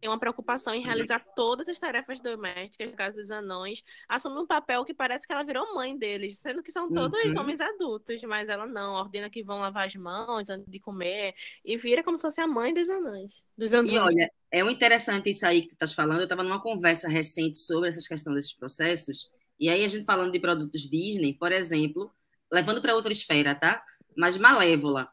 tem 0.00 0.08
uma 0.08 0.18
preocupação 0.18 0.74
em 0.74 0.80
realizar 0.80 1.22
todas 1.36 1.68
as 1.68 1.78
tarefas 1.78 2.18
domésticas, 2.18 2.90
no 2.90 2.96
caso 2.96 3.16
dos 3.16 3.30
anões, 3.30 3.84
assume 4.08 4.40
um 4.40 4.46
papel 4.46 4.86
que 4.86 4.94
parece 4.94 5.26
que 5.26 5.34
ela 5.34 5.42
virou 5.42 5.74
mãe 5.74 5.98
deles, 5.98 6.38
sendo 6.38 6.62
que 6.62 6.72
são 6.72 6.90
todos 6.90 7.22
uhum. 7.34 7.40
homens 7.40 7.60
adultos, 7.60 8.22
mas 8.22 8.48
ela 8.48 8.64
não, 8.64 8.94
ordena 8.94 9.28
que 9.28 9.42
vão 9.42 9.60
lavar 9.60 9.84
as 9.84 9.94
mãos 9.94 10.48
antes 10.48 10.66
de 10.66 10.80
comer 10.80 11.34
e 11.62 11.76
vira 11.76 12.02
como 12.02 12.16
se 12.16 12.22
fosse 12.22 12.40
a 12.40 12.46
mãe 12.46 12.72
dos 12.72 12.88
anões. 12.88 13.44
Dos 13.54 13.74
anões. 13.74 13.92
E 13.92 13.98
olha, 13.98 14.32
é 14.50 14.64
um 14.64 14.70
interessante 14.70 15.28
isso 15.28 15.44
aí 15.44 15.60
que 15.60 15.66
tu 15.66 15.72
estás 15.72 15.92
falando. 15.92 16.20
Eu 16.20 16.24
estava 16.24 16.42
numa 16.42 16.62
conversa 16.62 17.06
recente 17.06 17.58
sobre 17.58 17.90
essas 17.90 18.08
questões 18.08 18.36
desses 18.36 18.54
processos, 18.54 19.30
e 19.58 19.68
aí 19.68 19.84
a 19.84 19.88
gente 19.88 20.06
falando 20.06 20.32
de 20.32 20.40
produtos 20.40 20.88
Disney, 20.88 21.34
por 21.34 21.52
exemplo, 21.52 22.10
levando 22.50 22.80
para 22.80 22.94
outra 22.94 23.12
esfera, 23.12 23.54
tá? 23.54 23.84
Mas 24.16 24.36
Malévola, 24.36 25.08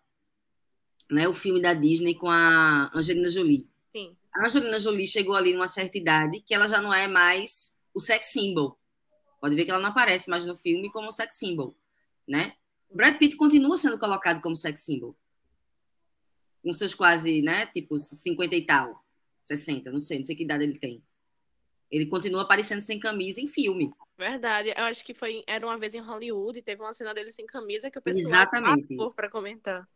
né? 1.10 1.28
O 1.28 1.34
filme 1.34 1.62
da 1.62 1.74
Disney 1.74 2.16
com 2.16 2.30
a 2.30 2.92
Angelina 2.94 3.30
Jolie. 3.30 3.70
Sim. 3.92 4.16
A 4.34 4.46
Angelina 4.46 4.80
Jolie 4.80 5.08
chegou 5.08 5.36
ali 5.36 5.54
numa 5.54 5.68
certa 5.68 5.98
idade 5.98 6.42
que 6.42 6.54
ela 6.54 6.68
já 6.68 6.82
não 6.82 6.94
é 6.94 7.08
mais 7.08 7.78
o 7.94 8.00
sex 8.00 8.28
symbol. 8.28 8.78
Pode 9.40 9.56
ver 9.56 9.66
que 9.66 9.72
ela 9.72 9.80
não 9.80 9.90
aparece 9.90 10.30
mais 10.30 10.46
no 10.46 10.58
filme 10.58 10.92
como 10.92 11.12
sex 11.12 11.38
symbol, 11.38 11.78
né? 12.28 12.54
Brad 12.92 13.18
Pitt 13.18 13.36
continua 13.36 13.78
sendo 13.78 14.00
colocado 14.00 14.42
como 14.42 14.56
sex 14.56 14.84
symbol. 14.84 15.16
Com 16.64 16.74
seus 16.74 16.96
quase, 16.96 17.42
né, 17.42 17.66
tipo 17.68 17.98
50 17.98 18.56
e 18.56 18.66
tal, 18.66 19.04
60, 19.42 19.92
não 19.92 20.00
sei, 20.00 20.18
não 20.18 20.26
sei 20.26 20.36
que 20.36 20.44
idade 20.44 20.64
ele 20.64 20.78
tem. 20.78 21.04
Ele 21.92 22.06
continua 22.06 22.42
aparecendo 22.42 22.82
sem 22.82 23.00
camisa 23.00 23.40
em 23.40 23.48
filme. 23.48 23.92
Verdade. 24.18 24.74
Eu 24.76 24.86
acho 24.86 25.06
que 25.06 25.14
foi 25.14 25.44
era 25.48 25.66
uma 25.66 25.78
vez 25.78 25.94
em 25.94 26.00
Hollywood 26.00 26.60
e 26.60 26.62
teve 26.62 26.82
uma 26.82 26.94
cena 26.94 27.14
dele 27.14 27.32
sem 27.32 27.46
camisa 27.46 27.90
que 27.90 28.00
o 28.00 28.02
pessoal 28.02 28.24
Exatamente. 28.24 28.98
para 29.16 29.30
comentar. 29.30 29.88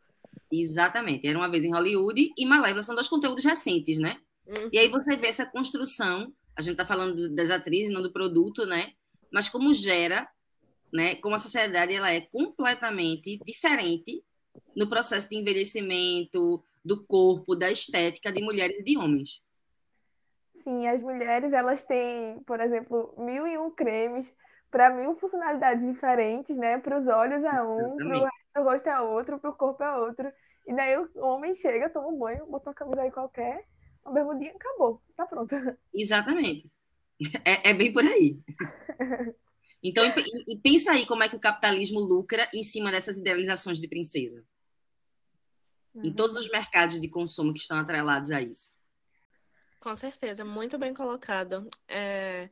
Exatamente. 0.51 1.27
Era 1.27 1.37
uma 1.37 1.49
vez 1.49 1.63
em 1.63 1.71
Hollywood 1.71 2.31
e 2.37 2.45
Malévola 2.45 2.83
são 2.83 2.95
dois 2.95 3.07
conteúdos 3.07 3.43
recentes, 3.43 3.99
né? 3.99 4.17
Uhum. 4.45 4.69
E 4.71 4.77
aí 4.77 4.87
você 4.87 5.15
vê 5.15 5.27
essa 5.27 5.45
construção, 5.45 6.33
a 6.55 6.61
gente 6.61 6.73
está 6.73 6.85
falando 6.85 7.29
das 7.29 7.49
atrizes, 7.49 7.91
não 7.91 8.01
do 8.01 8.11
produto, 8.11 8.65
né? 8.65 8.93
Mas 9.31 9.49
como 9.49 9.73
gera, 9.73 10.29
né? 10.93 11.15
Como 11.15 11.35
a 11.35 11.39
sociedade 11.39 11.93
ela 11.93 12.11
é 12.11 12.21
completamente 12.21 13.39
diferente 13.45 14.23
no 14.75 14.87
processo 14.87 15.29
de 15.29 15.37
envelhecimento 15.37 16.63
do 16.83 17.03
corpo, 17.03 17.55
da 17.55 17.71
estética 17.71 18.31
de 18.31 18.41
mulheres 18.41 18.79
e 18.79 18.83
de 18.83 18.97
homens. 18.97 19.40
Sim, 20.63 20.87
as 20.87 21.01
mulheres, 21.01 21.53
elas 21.53 21.83
têm, 21.85 22.39
por 22.43 22.59
exemplo, 22.59 23.13
mil 23.17 23.47
e 23.47 23.57
um 23.57 23.71
cremes 23.71 24.31
para 24.69 24.89
mil 24.89 25.15
funcionalidades 25.15 25.85
diferentes, 25.85 26.57
né? 26.57 26.77
Para 26.77 26.99
os 26.99 27.07
olhos 27.07 27.43
é 27.43 27.61
um, 27.61 27.97
para 27.97 28.61
o 28.61 28.63
rosto 28.63 28.87
é 28.87 29.01
outro, 29.01 29.39
para 29.39 29.49
o 29.49 29.55
corpo 29.55 29.83
é 29.83 29.97
outro. 29.97 30.31
E 30.67 30.73
daí 30.73 30.97
o 30.97 31.25
homem 31.25 31.55
chega, 31.55 31.89
toma 31.89 32.07
um 32.07 32.17
banho, 32.17 32.45
bota 32.45 32.69
uma 32.69 32.75
camisa 32.75 33.01
aí 33.01 33.11
qualquer, 33.11 33.65
uma 34.05 34.13
bermudinha, 34.13 34.51
acabou, 34.51 35.01
tá 35.15 35.25
pronto. 35.25 35.55
Exatamente. 35.93 36.71
É, 37.43 37.69
é 37.69 37.73
bem 37.73 37.91
por 37.91 38.03
aí. 38.03 38.39
Então, 39.83 40.05
e, 40.05 40.53
e 40.53 40.59
pensa 40.59 40.91
aí 40.91 41.07
como 41.07 41.23
é 41.23 41.29
que 41.29 41.35
o 41.35 41.39
capitalismo 41.39 41.99
lucra 41.99 42.47
em 42.53 42.61
cima 42.61 42.91
dessas 42.91 43.17
idealizações 43.17 43.79
de 43.79 43.87
princesa. 43.87 44.43
Uhum. 45.95 46.05
Em 46.05 46.13
todos 46.13 46.35
os 46.35 46.49
mercados 46.49 46.99
de 46.99 47.09
consumo 47.09 47.53
que 47.53 47.59
estão 47.59 47.79
atrelados 47.79 48.29
a 48.29 48.41
isso. 48.41 48.77
Com 49.81 49.95
certeza, 49.95 50.45
muito 50.45 50.77
bem 50.77 50.93
colocado. 50.93 51.67
É... 51.87 52.49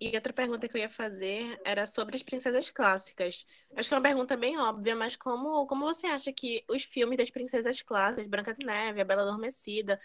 E 0.00 0.16
outra 0.16 0.32
pergunta 0.32 0.66
que 0.66 0.76
eu 0.76 0.80
ia 0.80 0.88
fazer 0.88 1.60
era 1.64 1.86
sobre 1.86 2.16
as 2.16 2.24
princesas 2.24 2.68
clássicas. 2.70 3.46
Acho 3.76 3.88
que 3.88 3.94
é 3.94 3.96
uma 3.96 4.02
pergunta 4.02 4.36
bem 4.36 4.58
óbvia, 4.58 4.96
mas 4.96 5.14
como, 5.14 5.64
como 5.66 5.84
você 5.84 6.08
acha 6.08 6.32
que 6.32 6.64
os 6.68 6.82
filmes 6.82 7.18
das 7.18 7.30
princesas 7.30 7.82
clássicas, 7.82 8.26
Branca 8.26 8.52
de 8.52 8.66
Neve, 8.66 9.00
A 9.00 9.04
Bela 9.04 9.22
Adormecida, 9.22 10.00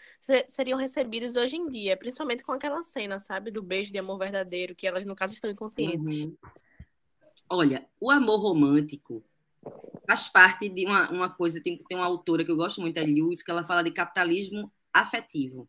seriam 0.46 0.78
recebidos 0.78 1.34
hoje 1.34 1.56
em 1.56 1.68
dia, 1.68 1.96
principalmente 1.96 2.44
com 2.44 2.52
aquela 2.52 2.80
cena, 2.82 3.18
sabe, 3.18 3.50
do 3.50 3.60
beijo 3.60 3.90
de 3.90 3.98
amor 3.98 4.18
verdadeiro, 4.18 4.72
que 4.72 4.86
elas, 4.86 5.04
no 5.04 5.16
caso, 5.16 5.34
estão 5.34 5.50
inconscientes? 5.50 6.26
Uhum. 6.26 6.36
Olha, 7.50 7.88
o 7.98 8.08
amor 8.10 8.40
romântico 8.40 9.24
faz 10.06 10.28
parte 10.28 10.68
de 10.68 10.86
uma, 10.86 11.10
uma 11.10 11.28
coisa, 11.28 11.60
tem, 11.60 11.76
tem 11.76 11.96
uma 11.96 12.06
autora 12.06 12.44
que 12.44 12.52
eu 12.52 12.56
gosto 12.56 12.80
muito, 12.80 13.00
a 13.00 13.02
Lewis, 13.02 13.42
que 13.42 13.50
ela 13.50 13.64
fala 13.64 13.82
de 13.82 13.90
capitalismo 13.90 14.70
afetivo 14.92 15.68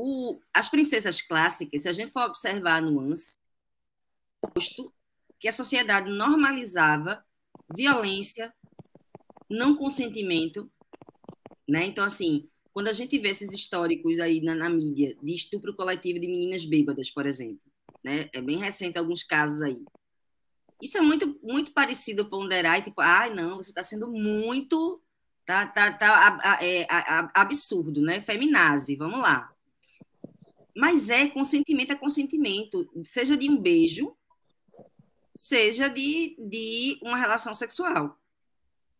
o, 0.00 0.38
as 0.54 0.68
princesas 0.68 1.20
clássicas, 1.20 1.82
se 1.82 1.88
a 1.88 1.92
gente 1.92 2.12
for 2.12 2.22
observar 2.22 2.76
a 2.76 2.80
nuance, 2.80 3.36
posto 4.54 4.94
que 5.40 5.48
a 5.48 5.52
sociedade 5.52 6.08
normalizava 6.08 7.24
violência, 7.74 8.54
não 9.50 9.74
consentimento, 9.74 10.70
né? 11.68 11.84
Então, 11.84 12.04
assim, 12.04 12.48
quando 12.72 12.86
a 12.86 12.92
gente 12.92 13.18
vê 13.18 13.30
esses 13.30 13.52
históricos 13.52 14.20
aí 14.20 14.40
na, 14.40 14.54
na, 14.54 14.68
mídia 14.68 15.16
de 15.20 15.34
estupro 15.34 15.74
coletivo 15.74 16.20
de 16.20 16.28
meninas 16.28 16.64
bêbadas, 16.64 17.10
por 17.10 17.26
exemplo, 17.26 17.60
né? 18.04 18.30
É 18.32 18.40
bem 18.40 18.56
recente 18.56 18.98
alguns 18.98 19.24
casos 19.24 19.62
aí. 19.62 19.82
Isso 20.80 20.96
é 20.96 21.00
muito, 21.00 21.40
muito 21.42 21.72
parecido 21.72 22.30
ponderar 22.30 22.78
e 22.78 22.82
tipo, 22.82 23.00
ai, 23.00 23.30
ah, 23.30 23.34
não, 23.34 23.56
você 23.56 23.70
está 23.70 23.82
sendo 23.82 24.08
muito, 24.12 25.02
tá, 25.44 25.66
tá, 25.66 25.92
tá 25.92 26.58
é, 26.62 26.86
absurdo, 27.34 28.00
né? 28.00 28.20
Feminazi, 28.20 28.94
vamos 28.94 29.20
lá. 29.20 29.52
Mas 30.78 31.10
é 31.10 31.26
consentimento 31.26 31.90
é 31.90 31.96
consentimento, 31.96 32.88
seja 33.02 33.36
de 33.36 33.50
um 33.50 33.60
beijo, 33.60 34.16
seja 35.34 35.88
de, 35.88 36.36
de 36.38 37.00
uma 37.02 37.16
relação 37.16 37.52
sexual. 37.52 38.16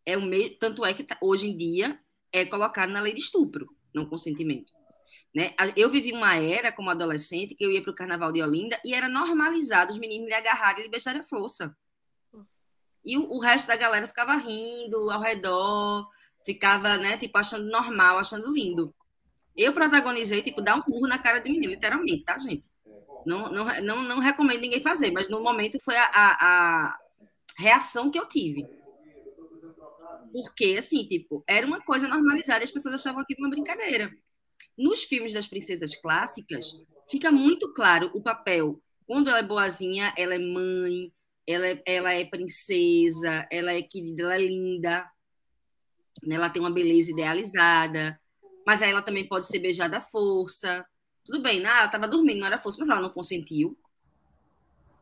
É 0.05 0.17
o 0.17 0.23
me... 0.23 0.51
Tanto 0.51 0.85
é 0.85 0.93
que 0.93 1.05
tá, 1.05 1.17
hoje 1.21 1.47
em 1.47 1.57
dia 1.57 1.97
é 2.33 2.45
colocado 2.45 2.91
na 2.91 3.01
lei 3.01 3.15
de 3.15 3.21
estupro, 3.21 3.73
não 3.95 4.09
consentimento. 4.09 4.73
Né? 5.33 5.55
Eu 5.77 5.89
vivi 5.89 6.13
uma 6.13 6.35
era 6.35 6.73
como 6.73 6.91
adolescente 6.91 7.55
que 7.55 7.65
eu 7.65 7.71
ia 7.71 7.81
para 7.81 7.93
o 7.93 7.95
carnaval 7.95 8.33
de 8.33 8.43
Olinda 8.43 8.81
e 8.85 8.93
era 8.93 9.09
normalizado 9.09 9.93
os 9.93 9.99
meninos 9.99 10.27
me 10.27 10.35
agarrarem 10.35 10.81
e 10.81 10.83
lhe 10.83 10.91
beijarem 10.91 11.21
a 11.21 11.25
força. 11.25 11.77
E 13.05 13.17
o, 13.17 13.31
o, 13.35 13.39
resto 13.39 13.69
da 13.69 13.77
galera 13.77 14.09
ficava 14.09 14.35
rindo 14.35 15.09
ao 15.13 15.21
redor, 15.21 16.09
ficava, 16.45 16.97
né, 16.99 17.17
tipo, 17.17 17.39
achando 17.39 17.71
normal, 17.71 18.19
achando 18.19 18.53
lindo. 18.53 18.93
Eu 19.59 19.73
protagonizei, 19.73 20.41
tipo, 20.41 20.63
dar 20.63 20.77
um 20.77 20.83
burro 20.83 21.09
na 21.09 21.19
cara 21.19 21.41
de 21.41 21.51
menino, 21.51 21.73
literalmente, 21.73 22.23
tá, 22.23 22.39
gente? 22.39 22.71
Não, 23.27 23.51
não, 23.51 23.65
não, 23.83 24.03
não 24.05 24.19
recomendo 24.21 24.61
ninguém 24.61 24.81
fazer, 24.81 25.11
mas 25.11 25.29
no 25.29 25.43
momento 25.43 25.81
foi 25.83 25.97
a, 25.97 26.09
a, 26.15 26.37
a 26.41 26.99
reação 27.59 28.09
que 28.09 28.17
eu 28.17 28.29
tive. 28.29 28.65
Porque, 30.33 30.77
assim, 30.79 31.05
tipo, 31.09 31.43
era 31.45 31.67
uma 31.67 31.81
coisa 31.81 32.07
normalizada 32.07 32.63
as 32.63 32.71
pessoas 32.71 32.95
achavam 32.95 33.21
aquilo 33.21 33.41
uma 33.41 33.51
brincadeira. 33.51 34.15
Nos 34.77 35.03
filmes 35.03 35.33
das 35.33 35.49
princesas 35.49 35.97
clássicas, 35.97 36.71
fica 37.11 37.33
muito 37.33 37.75
claro 37.75 38.13
o 38.15 38.23
papel. 38.23 38.81
Quando 39.09 39.29
ela 39.29 39.41
é 39.41 39.43
boazinha, 39.43 40.15
ela 40.17 40.35
é 40.35 40.39
mãe, 40.39 41.13
ela 41.45 41.67
é, 41.67 41.83
ela 41.85 42.13
é 42.15 42.25
princesa, 42.25 43.45
ela 43.51 43.73
é 43.73 43.83
querida, 43.83 44.23
ela 44.23 44.37
é 44.37 44.39
linda, 44.39 45.11
né? 46.23 46.37
ela 46.37 46.49
tem 46.49 46.63
uma 46.63 46.71
beleza 46.71 47.11
idealizada 47.11 48.21
mas 48.69 48.83
aí 48.83 48.91
ela 48.91 49.01
também 49.01 49.27
pode 49.27 49.47
ser 49.47 49.61
beijada 49.61 49.97
à 49.97 50.01
força. 50.03 50.87
Tudo 51.25 51.41
bem, 51.41 51.59
né? 51.59 51.71
ela 51.71 51.87
estava 51.87 52.07
dormindo, 52.07 52.41
não 52.41 52.47
era 52.49 52.59
força, 52.59 52.77
mas 52.79 52.91
ela 52.91 53.01
não 53.01 53.09
consentiu. 53.09 53.79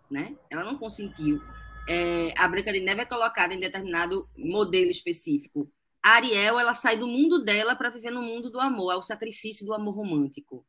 Né? 0.09 0.39
Ela 0.49 0.63
não 0.63 0.79
consentiu. 0.79 1.43
É, 1.89 2.33
a 2.39 2.47
Branca 2.47 2.73
de 2.73 2.79
Neve 2.79 3.01
é 3.01 3.05
colocada 3.05 3.53
em 3.53 3.59
determinado 3.59 4.31
modelo 4.39 4.89
específico. 4.89 5.69
A 6.01 6.11
Ariel, 6.11 6.61
ela 6.61 6.73
sai 6.75 6.97
do 6.97 7.09
mundo 7.09 7.45
dela 7.45 7.75
para 7.75 7.91
viver 7.91 8.13
no 8.13 8.23
mundo 8.23 8.51
do 8.51 8.61
amor, 8.61 8.93
é 8.93 8.97
o 8.97 9.03
sacrifício 9.03 9.67
do 9.67 9.75
amor 9.75 9.97
romântico. 9.97 10.65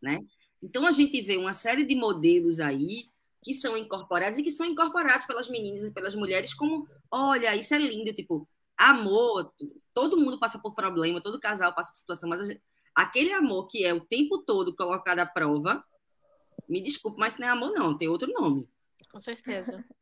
Né? 0.00 0.20
Então 0.62 0.86
a 0.86 0.92
gente 0.92 1.20
vê 1.22 1.38
uma 1.38 1.52
série 1.52 1.82
de 1.82 1.96
modelos 1.96 2.60
aí 2.60 3.06
que 3.42 3.52
são 3.52 3.76
incorporados 3.76 4.38
e 4.38 4.44
que 4.44 4.50
são 4.52 4.64
incorporados 4.64 5.26
pelas 5.26 5.48
meninas 5.48 5.88
e 5.88 5.92
pelas 5.92 6.14
mulheres 6.14 6.54
como, 6.54 6.86
olha, 7.10 7.56
isso 7.56 7.74
é 7.74 7.78
lindo, 7.78 8.12
tipo, 8.12 8.48
amor, 8.90 9.52
todo 9.94 10.16
mundo 10.16 10.38
passa 10.38 10.58
por 10.58 10.74
problema, 10.74 11.20
todo 11.20 11.40
casal 11.40 11.74
passa 11.74 11.90
por 11.90 11.98
situação, 11.98 12.28
mas 12.28 12.46
gente, 12.46 12.62
aquele 12.94 13.32
amor 13.32 13.66
que 13.66 13.84
é 13.84 13.92
o 13.92 14.00
tempo 14.00 14.38
todo 14.38 14.74
colocado 14.74 15.20
à 15.20 15.26
prova, 15.26 15.84
me 16.68 16.80
desculpe, 16.80 17.18
mas 17.18 17.36
não 17.38 17.48
é 17.48 17.50
amor, 17.50 17.72
não, 17.72 17.96
tem 17.96 18.08
outro 18.08 18.32
nome. 18.32 18.68
Com 19.10 19.20
certeza. 19.20 19.84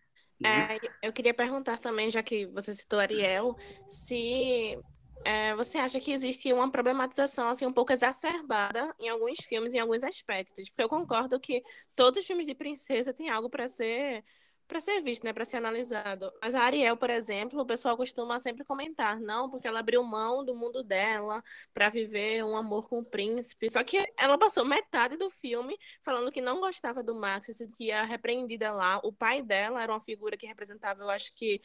Né? 0.42 0.76
É, 0.76 0.80
eu 1.02 1.12
queria 1.12 1.34
perguntar 1.34 1.78
também, 1.78 2.10
já 2.10 2.22
que 2.22 2.46
você 2.46 2.72
citou 2.72 2.98
Ariel, 2.98 3.54
se 3.90 4.74
é, 5.22 5.54
você 5.54 5.76
acha 5.76 6.00
que 6.00 6.12
existe 6.12 6.50
uma 6.50 6.70
problematização 6.70 7.50
assim 7.50 7.66
um 7.66 7.72
pouco 7.72 7.92
exacerbada 7.92 8.94
em 8.98 9.10
alguns 9.10 9.38
filmes, 9.40 9.74
em 9.74 9.78
alguns 9.78 10.02
aspectos? 10.02 10.70
Porque 10.70 10.82
eu 10.82 10.88
concordo 10.88 11.38
que 11.38 11.62
todos 11.94 12.20
os 12.20 12.26
filmes 12.26 12.46
de 12.46 12.54
princesa 12.54 13.12
têm 13.12 13.28
algo 13.28 13.50
para 13.50 13.68
ser 13.68 14.24
para 14.70 14.80
ser 14.80 15.00
visto, 15.02 15.24
né, 15.24 15.33
para 15.33 15.44
ser 15.44 15.56
analisado. 15.56 16.33
Mas 16.40 16.54
a 16.54 16.62
Ariel, 16.62 16.96
por 16.96 17.11
exemplo, 17.11 17.61
o 17.61 17.66
pessoal 17.66 17.96
costuma 17.96 18.38
sempre 18.38 18.64
comentar, 18.64 19.20
não, 19.20 19.50
porque 19.50 19.66
ela 19.66 19.80
abriu 19.80 20.02
mão 20.04 20.44
do 20.44 20.54
mundo 20.54 20.85
dela 20.85 21.42
para 21.74 21.88
viver 21.88 22.44
um 22.44 22.56
amor 22.56 22.88
com 22.88 23.00
o 23.00 23.04
príncipe. 23.04 23.68
Só 23.68 23.83
que 23.83 24.06
ela 24.16 24.38
passou 24.38 24.64
metade 24.64 25.16
do 25.16 25.28
filme 25.28 25.76
falando 26.00 26.30
que 26.30 26.40
não 26.40 26.61
gostava 26.61 27.02
do 27.02 27.16
Max, 27.16 27.46
se 27.46 27.54
sentia 27.54 28.04
repreendida 28.04 28.70
lá. 28.72 29.00
O 29.02 29.12
pai 29.12 29.42
dela 29.42 29.83
era 29.83 29.92
uma 29.92 30.00
figura 30.00 30.37
que 30.37 30.46
representava, 30.46 31.02
eu 31.02 31.11
acho 31.11 31.35
que 31.35 31.61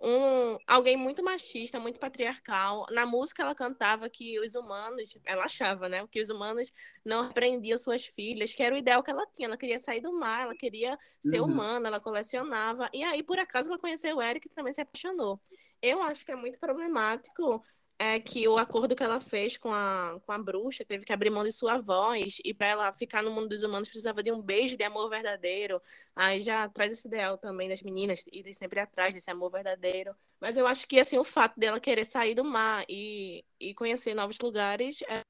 um 0.00 0.58
alguém 0.66 0.96
muito 0.96 1.22
machista, 1.22 1.80
muito 1.80 1.98
patriarcal. 1.98 2.86
Na 2.90 3.06
música 3.06 3.42
ela 3.42 3.54
cantava 3.54 4.08
que 4.08 4.38
os 4.40 4.54
humanos, 4.54 5.16
ela 5.24 5.44
achava, 5.44 5.88
né, 5.88 6.06
que 6.10 6.20
os 6.20 6.30
humanos 6.30 6.72
não 7.04 7.28
repreendiam 7.28 7.78
suas 7.78 8.04
filhas, 8.04 8.54
que 8.54 8.62
era 8.62 8.74
o 8.74 8.78
ideal 8.78 9.02
que 9.02 9.10
ela 9.10 9.26
tinha. 9.26 9.46
Ela 9.46 9.56
queria 9.56 9.78
sair 9.78 10.00
do 10.00 10.12
mar, 10.12 10.42
ela 10.42 10.54
queria 10.54 10.98
ser 11.20 11.40
uhum. 11.40 11.46
humana, 11.46 11.88
ela 11.88 12.00
colecionava. 12.00 12.88
E 12.92 13.02
aí 13.02 13.22
por 13.22 13.38
acaso 13.38 13.70
ela 13.70 13.78
conheceu 13.78 14.16
o 14.16 14.22
Eric 14.22 14.46
e 14.46 14.50
também 14.50 14.72
se 14.72 14.80
apaixonou. 14.80 15.40
Eu 15.82 16.02
acho 16.02 16.24
que 16.24 16.32
é 16.32 16.36
muito 16.36 16.58
problemático 16.58 17.62
é 17.98 18.20
que 18.20 18.46
o 18.46 18.58
acordo 18.58 18.94
que 18.94 19.02
ela 19.02 19.20
fez 19.20 19.56
com 19.56 19.72
a, 19.72 20.20
com 20.24 20.32
a 20.32 20.38
bruxa 20.38 20.84
teve 20.84 21.04
que 21.04 21.12
abrir 21.12 21.30
mão 21.30 21.44
de 21.44 21.52
sua 21.52 21.78
voz 21.78 22.38
e 22.44 22.52
para 22.52 22.66
ela 22.66 22.92
ficar 22.92 23.22
no 23.22 23.30
mundo 23.30 23.48
dos 23.48 23.62
humanos 23.62 23.88
precisava 23.88 24.22
de 24.22 24.30
um 24.30 24.40
beijo 24.40 24.76
de 24.76 24.84
amor 24.84 25.08
verdadeiro. 25.08 25.80
Aí 26.14 26.40
já 26.42 26.68
traz 26.68 26.92
esse 26.92 27.08
ideal 27.08 27.38
também 27.38 27.68
das 27.68 27.82
meninas 27.82 28.24
e 28.30 28.52
sempre 28.52 28.80
atrás 28.80 29.14
desse 29.14 29.30
amor 29.30 29.50
verdadeiro. 29.50 30.14
Mas 30.40 30.56
eu 30.56 30.66
acho 30.66 30.86
que 30.86 31.00
assim 31.00 31.18
o 31.18 31.24
fato 31.24 31.58
dela 31.58 31.80
querer 31.80 32.04
sair 32.04 32.34
do 32.34 32.44
mar 32.44 32.84
e, 32.88 33.44
e 33.58 33.74
conhecer 33.74 34.14
novos 34.14 34.38
lugares 34.42 35.02
é 35.08 35.18
a 35.18 35.22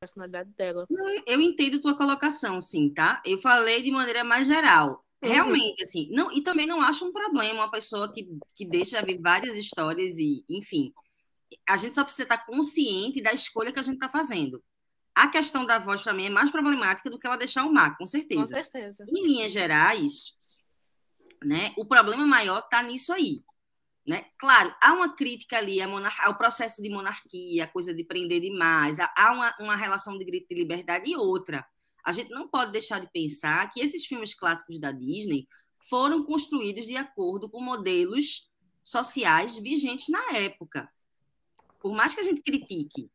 personalidade 0.00 0.50
dela. 0.50 0.86
Eu 1.26 1.40
entendo 1.40 1.82
tua 1.82 1.96
colocação, 1.96 2.60
sim, 2.60 2.92
tá? 2.94 3.22
Eu 3.26 3.36
falei 3.38 3.82
de 3.82 3.90
maneira 3.90 4.24
mais 4.24 4.46
geral. 4.46 5.04
Uhum. 5.22 5.30
Realmente, 5.30 5.82
assim, 5.82 6.08
não, 6.12 6.30
e 6.32 6.40
também 6.40 6.66
não 6.66 6.80
acho 6.80 7.04
um 7.04 7.12
problema 7.12 7.64
uma 7.64 7.70
pessoa 7.70 8.10
que, 8.10 8.26
que 8.54 8.64
deixa 8.64 9.02
ver 9.02 9.20
várias 9.20 9.56
histórias 9.56 10.16
e, 10.16 10.44
enfim, 10.48 10.94
a 11.68 11.76
gente 11.76 11.94
só 11.94 12.02
precisa 12.02 12.24
estar 12.24 12.38
consciente 12.38 13.22
da 13.22 13.32
escolha 13.32 13.72
que 13.72 13.78
a 13.78 13.82
gente 13.82 13.94
está 13.94 14.08
fazendo. 14.08 14.62
A 15.14 15.28
questão 15.28 15.64
da 15.66 15.78
voz, 15.78 16.02
para 16.02 16.12
mim, 16.12 16.26
é 16.26 16.30
mais 16.30 16.50
problemática 16.50 17.10
do 17.10 17.18
que 17.18 17.26
ela 17.26 17.36
deixar 17.36 17.64
o 17.64 17.72
mar, 17.72 17.96
com 17.96 18.06
certeza. 18.06 18.40
Com 18.40 18.46
certeza. 18.46 19.04
Em 19.08 19.26
linhas 19.26 19.52
gerais, 19.52 20.36
né, 21.44 21.72
o 21.76 21.84
problema 21.84 22.26
maior 22.26 22.60
está 22.60 22.82
nisso 22.82 23.12
aí. 23.12 23.42
Né? 24.06 24.24
Claro, 24.38 24.74
há 24.80 24.92
uma 24.92 25.14
crítica 25.14 25.58
ali 25.58 25.80
ao 25.82 26.38
processo 26.38 26.80
de 26.80 26.88
monarquia, 26.88 27.64
a 27.64 27.68
coisa 27.68 27.92
de 27.92 28.04
prender 28.04 28.40
demais, 28.40 28.98
há 29.00 29.32
uma, 29.32 29.54
uma 29.60 29.76
relação 29.76 30.16
de 30.16 30.24
grito 30.24 30.48
de 30.48 30.54
liberdade 30.54 31.10
e 31.10 31.16
outra. 31.16 31.66
A 32.04 32.12
gente 32.12 32.30
não 32.30 32.48
pode 32.48 32.72
deixar 32.72 33.00
de 33.00 33.10
pensar 33.10 33.70
que 33.70 33.80
esses 33.80 34.06
filmes 34.06 34.32
clássicos 34.32 34.78
da 34.78 34.92
Disney 34.92 35.46
foram 35.78 36.24
construídos 36.24 36.86
de 36.86 36.96
acordo 36.96 37.50
com 37.50 37.60
modelos 37.60 38.50
sociais 38.82 39.58
vigentes 39.58 40.08
na 40.08 40.36
época 40.36 40.88
por 41.80 41.92
mais 41.92 42.14
que 42.14 42.20
a 42.20 42.24
gente 42.24 42.42
critique, 42.42 43.10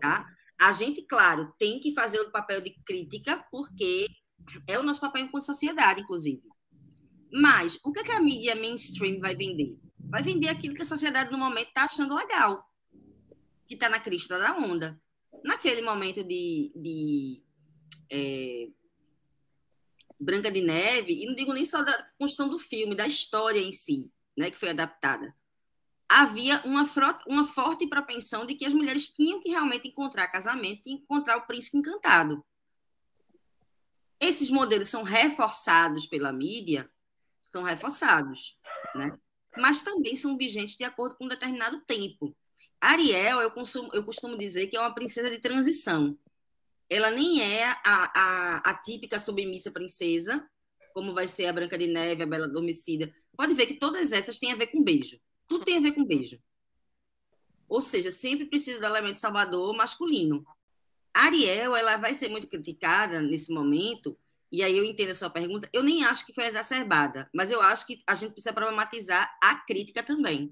tá? 0.00 0.26
a 0.58 0.72
gente, 0.72 1.02
claro, 1.02 1.52
tem 1.58 1.80
que 1.80 1.92
fazer 1.92 2.20
o 2.20 2.30
papel 2.30 2.60
de 2.60 2.70
crítica, 2.84 3.44
porque 3.50 4.08
é 4.66 4.78
o 4.78 4.82
nosso 4.82 5.00
papel 5.00 5.24
enquanto 5.24 5.44
sociedade, 5.44 6.02
inclusive. 6.02 6.42
Mas 7.32 7.78
o 7.84 7.92
que, 7.92 8.00
é 8.00 8.04
que 8.04 8.12
a 8.12 8.20
mídia 8.20 8.54
mainstream 8.54 9.20
vai 9.20 9.34
vender? 9.34 9.76
Vai 9.98 10.22
vender 10.22 10.48
aquilo 10.48 10.74
que 10.74 10.82
a 10.82 10.86
sociedade 10.86 11.32
no 11.32 11.38
momento 11.38 11.68
está 11.68 11.84
achando 11.84 12.14
legal, 12.14 12.64
que 13.66 13.74
está 13.74 13.88
na 13.88 13.98
crista 13.98 14.38
da 14.38 14.56
onda. 14.56 15.00
Naquele 15.42 15.82
momento 15.82 16.22
de, 16.22 16.72
de 16.74 17.42
é, 18.10 18.68
Branca 20.18 20.50
de 20.50 20.60
Neve, 20.60 21.22
e 21.22 21.26
não 21.26 21.34
digo 21.34 21.52
nem 21.52 21.64
só 21.64 21.82
da 21.82 22.06
construção 22.18 22.48
do 22.48 22.58
filme, 22.58 22.94
da 22.94 23.06
história 23.06 23.60
em 23.60 23.72
si, 23.72 24.10
né, 24.36 24.50
que 24.50 24.58
foi 24.58 24.70
adaptada. 24.70 25.34
Havia 26.16 26.62
uma, 26.64 26.84
uma 27.26 27.46
forte 27.46 27.86
propensão 27.88 28.46
de 28.46 28.54
que 28.54 28.64
as 28.64 28.72
mulheres 28.72 29.10
tinham 29.10 29.40
que 29.40 29.50
realmente 29.50 29.88
encontrar 29.88 30.28
casamento 30.28 30.82
e 30.86 30.92
encontrar 30.92 31.36
o 31.38 31.46
príncipe 31.46 31.78
encantado. 31.78 32.44
Esses 34.20 34.48
modelos 34.48 34.88
são 34.88 35.02
reforçados 35.02 36.06
pela 36.06 36.32
mídia, 36.32 36.88
são 37.42 37.62
reforçados, 37.62 38.56
né? 38.94 39.18
mas 39.56 39.82
também 39.82 40.14
são 40.14 40.36
vigentes 40.36 40.76
de 40.76 40.84
acordo 40.84 41.16
com 41.16 41.24
um 41.24 41.28
determinado 41.28 41.80
tempo. 41.80 42.34
Ariel, 42.80 43.40
eu, 43.40 43.50
consumo, 43.50 43.90
eu 43.92 44.04
costumo 44.04 44.36
dizer 44.38 44.68
que 44.68 44.76
é 44.76 44.80
uma 44.80 44.94
princesa 44.94 45.30
de 45.30 45.38
transição 45.38 46.16
ela 46.88 47.10
nem 47.10 47.40
é 47.42 47.64
a, 47.64 47.78
a, 47.84 48.56
a 48.70 48.74
típica 48.74 49.18
submissa 49.18 49.70
princesa, 49.70 50.48
como 50.92 51.12
vai 51.12 51.26
ser 51.26 51.46
a 51.46 51.52
Branca 51.52 51.76
de 51.76 51.86
Neve, 51.86 52.22
a 52.22 52.26
Bela 52.26 52.46
Adormecida. 52.46 53.12
Pode 53.36 53.54
ver 53.54 53.66
que 53.66 53.74
todas 53.74 54.12
essas 54.12 54.38
têm 54.38 54.52
a 54.52 54.56
ver 54.56 54.68
com 54.68 54.82
beijo. 54.82 55.18
Tudo 55.46 55.64
tem 55.64 55.78
a 55.78 55.80
ver 55.80 55.92
com 55.92 56.04
beijo. 56.04 56.40
Ou 57.68 57.80
seja, 57.80 58.10
sempre 58.10 58.46
precisa 58.46 58.78
do 58.78 58.86
elemento 58.86 59.18
salvador 59.18 59.74
masculino. 59.76 60.46
Ariel, 61.12 61.76
ela 61.76 61.96
vai 61.96 62.12
ser 62.12 62.28
muito 62.28 62.46
criticada 62.46 63.20
nesse 63.22 63.52
momento, 63.52 64.18
e 64.50 64.62
aí 64.62 64.76
eu 64.76 64.84
entendo 64.84 65.10
a 65.10 65.14
sua 65.14 65.30
pergunta. 65.30 65.68
Eu 65.72 65.82
nem 65.82 66.04
acho 66.04 66.26
que 66.26 66.32
foi 66.32 66.44
exacerbada, 66.44 67.28
mas 67.32 67.50
eu 67.50 67.62
acho 67.62 67.86
que 67.86 67.98
a 68.06 68.14
gente 68.14 68.32
precisa 68.32 68.52
problematizar 68.52 69.36
a 69.42 69.56
crítica 69.56 70.02
também. 70.02 70.50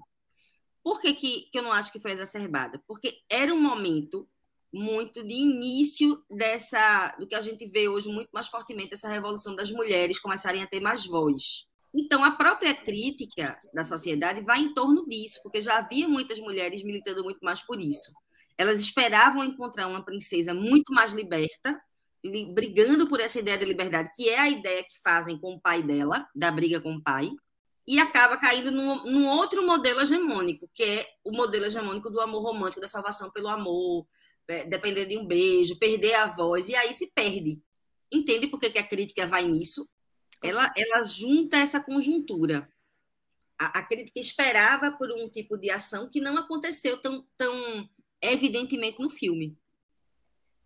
Por 0.83 0.99
que, 0.99 1.13
que, 1.13 1.41
que 1.51 1.57
eu 1.57 1.63
não 1.63 1.71
acho 1.71 1.91
que 1.91 1.99
foi 1.99 2.11
exacerbada? 2.11 2.81
Porque 2.87 3.21
era 3.29 3.53
um 3.53 3.61
momento 3.61 4.27
muito 4.73 5.23
de 5.23 5.33
início 5.33 6.23
dessa 6.29 7.15
do 7.19 7.27
que 7.27 7.35
a 7.35 7.39
gente 7.39 7.65
vê 7.67 7.87
hoje 7.87 8.09
muito 8.09 8.29
mais 8.33 8.47
fortemente 8.47 8.93
essa 8.93 9.07
revolução 9.07 9.55
das 9.55 9.71
mulheres 9.71 10.19
começarem 10.19 10.63
a 10.63 10.67
ter 10.67 10.79
mais 10.79 11.05
voz. 11.05 11.67
Então 11.93 12.23
a 12.23 12.31
própria 12.31 12.73
crítica 12.73 13.57
da 13.73 13.83
sociedade 13.83 14.41
vai 14.41 14.59
em 14.59 14.73
torno 14.73 15.05
disso, 15.07 15.39
porque 15.43 15.61
já 15.61 15.77
havia 15.77 16.07
muitas 16.07 16.39
mulheres 16.39 16.83
militando 16.83 17.23
muito 17.23 17.39
mais 17.41 17.61
por 17.61 17.79
isso. 17.79 18.11
Elas 18.57 18.79
esperavam 18.79 19.43
encontrar 19.43 19.87
uma 19.87 20.03
princesa 20.03 20.53
muito 20.53 20.91
mais 20.93 21.13
liberta, 21.13 21.79
brigando 22.53 23.07
por 23.07 23.19
essa 23.19 23.39
ideia 23.39 23.57
de 23.57 23.65
liberdade, 23.65 24.09
que 24.15 24.29
é 24.29 24.39
a 24.39 24.49
ideia 24.49 24.83
que 24.83 24.99
fazem 25.03 25.37
com 25.37 25.53
o 25.53 25.61
pai 25.61 25.83
dela, 25.83 26.27
da 26.33 26.49
briga 26.51 26.79
com 26.79 26.95
o 26.95 27.03
pai, 27.03 27.29
e 27.85 27.99
acaba 27.99 28.37
caindo 28.37 28.71
num, 28.71 29.03
num 29.03 29.27
outro 29.27 29.65
modelo 29.65 30.01
hegemônico, 30.01 30.69
que 30.73 30.83
é 30.83 31.07
o 31.23 31.31
modelo 31.31 31.65
hegemônico 31.65 32.09
do 32.09 32.21
amor 32.21 32.41
romântico, 32.41 32.79
da 32.79 32.87
salvação 32.87 33.29
pelo 33.31 33.49
amor, 33.49 34.07
é, 34.47 34.63
depender 34.63 35.05
de 35.05 35.17
um 35.17 35.25
beijo, 35.25 35.77
perder 35.77 36.15
a 36.15 36.27
voz, 36.27 36.69
e 36.69 36.75
aí 36.75 36.93
se 36.93 37.13
perde. 37.13 37.61
Entende 38.11 38.47
por 38.47 38.59
que, 38.59 38.69
que 38.69 38.79
a 38.79 38.87
crítica 38.87 39.27
vai 39.27 39.45
nisso? 39.45 39.85
Ela, 40.43 40.73
ela 40.75 41.03
junta 41.03 41.57
essa 41.57 41.79
conjuntura. 41.79 42.67
A, 43.57 43.79
a, 43.79 43.83
crítica 43.83 44.19
esperava 44.19 44.91
por 44.91 45.09
um 45.11 45.29
tipo 45.29 45.57
de 45.57 45.69
ação 45.69 46.09
que 46.09 46.19
não 46.19 46.37
aconteceu 46.37 47.01
tão, 47.01 47.25
tão 47.37 47.89
evidentemente 48.21 49.01
no 49.01 49.09
filme. 49.09 49.57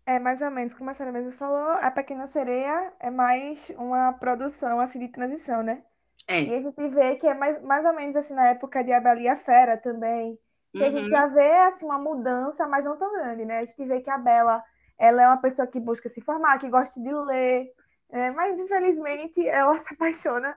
É 0.04 0.18
mais 0.18 0.40
ou 0.40 0.50
menos 0.50 0.74
como 0.74 0.90
a 0.90 0.94
senhora 0.94 1.12
mesmo 1.12 1.32
falou, 1.32 1.70
a 1.80 1.90
Pequena 1.90 2.26
Sereia 2.26 2.92
é 2.98 3.10
mais 3.10 3.70
uma 3.76 4.12
produção 4.14 4.80
assim 4.80 4.98
de 4.98 5.08
transição, 5.08 5.62
né? 5.62 5.82
É. 6.26 6.42
E 6.42 6.54
a 6.54 6.60
gente 6.60 6.88
vê 6.88 7.16
que 7.16 7.26
é 7.26 7.34
mais, 7.34 7.62
mais 7.62 7.84
ou 7.84 7.94
menos 7.94 8.16
assim 8.16 8.34
na 8.34 8.48
época 8.48 8.82
de 8.82 8.92
A 8.92 9.00
Bela 9.00 9.20
e 9.20 9.28
a 9.28 9.36
Fera 9.36 9.76
também, 9.76 10.38
que 10.72 10.82
a 10.82 10.90
gente 10.90 11.04
uhum. 11.04 11.08
já 11.08 11.26
vê 11.26 11.52
assim, 11.58 11.84
uma 11.84 11.98
mudança, 11.98 12.66
mas 12.66 12.84
não 12.84 12.98
tão 12.98 13.12
grande, 13.12 13.44
né? 13.44 13.58
A 13.58 13.64
gente 13.64 13.84
vê 13.84 14.00
que 14.00 14.10
a 14.10 14.18
Bela 14.18 14.62
ela 14.98 15.22
é 15.22 15.26
uma 15.26 15.40
pessoa 15.40 15.66
que 15.66 15.78
busca 15.78 16.08
se 16.08 16.20
formar, 16.20 16.58
que 16.58 16.68
gosta 16.68 17.00
de 17.00 17.12
ler, 17.12 17.72
né? 18.10 18.30
mas 18.30 18.58
infelizmente 18.58 19.46
ela 19.46 19.78
se 19.78 19.92
apaixona 19.92 20.56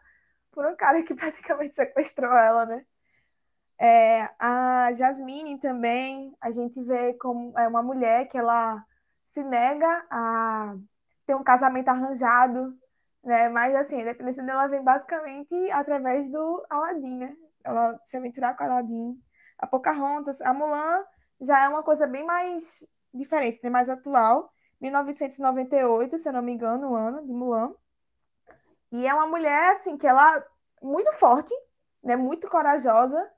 por 0.51 0.65
um 0.65 0.75
cara 0.75 1.03
que 1.03 1.13
praticamente 1.15 1.75
sequestrou 1.75 2.31
ela, 2.31 2.65
né? 2.65 2.85
É, 3.79 4.29
a 4.37 4.91
Jasmine 4.93 5.59
também, 5.59 6.35
a 6.39 6.51
gente 6.51 6.83
vê 6.83 7.13
como 7.15 7.57
é 7.57 7.67
uma 7.67 7.81
mulher 7.81 8.27
que 8.29 8.37
ela 8.37 8.85
se 9.27 9.41
nega 9.43 10.05
a 10.11 10.75
ter 11.25 11.35
um 11.35 11.43
casamento 11.43 11.87
arranjado, 11.89 12.77
né? 13.23 13.49
Mas 13.49 13.73
assim, 13.75 14.01
a 14.01 14.05
dependência 14.05 14.43
dela 14.43 14.67
vem 14.67 14.83
basicamente 14.83 15.53
através 15.71 16.29
do 16.29 16.63
Aladdin, 16.69 17.17
né? 17.17 17.35
Ela 17.63 17.99
se 18.05 18.17
aventurar 18.17 18.55
com 18.55 18.63
Aladdin 18.63 19.19
a 19.57 19.67
Pocahontas, 19.67 20.41
a 20.41 20.53
Mulan 20.53 21.03
já 21.39 21.63
é 21.63 21.69
uma 21.69 21.83
coisa 21.83 22.07
bem 22.07 22.25
mais 22.25 22.85
diferente, 23.13 23.61
né? 23.63 23.69
mais 23.69 23.89
atual. 23.89 24.51
1998, 24.81 26.17
se 26.17 26.27
eu 26.27 26.33
não 26.33 26.41
me 26.41 26.51
engano, 26.53 26.91
o 26.91 26.95
ano 26.95 27.25
de 27.25 27.31
Mulan. 27.31 27.73
E 28.91 29.07
é 29.07 29.13
uma 29.13 29.27
mulher, 29.27 29.71
assim, 29.71 29.97
que 29.97 30.07
ela 30.07 30.43
muito 30.81 31.11
forte, 31.13 31.53
né? 32.03 32.15
Muito 32.15 32.49
corajosa, 32.49 33.29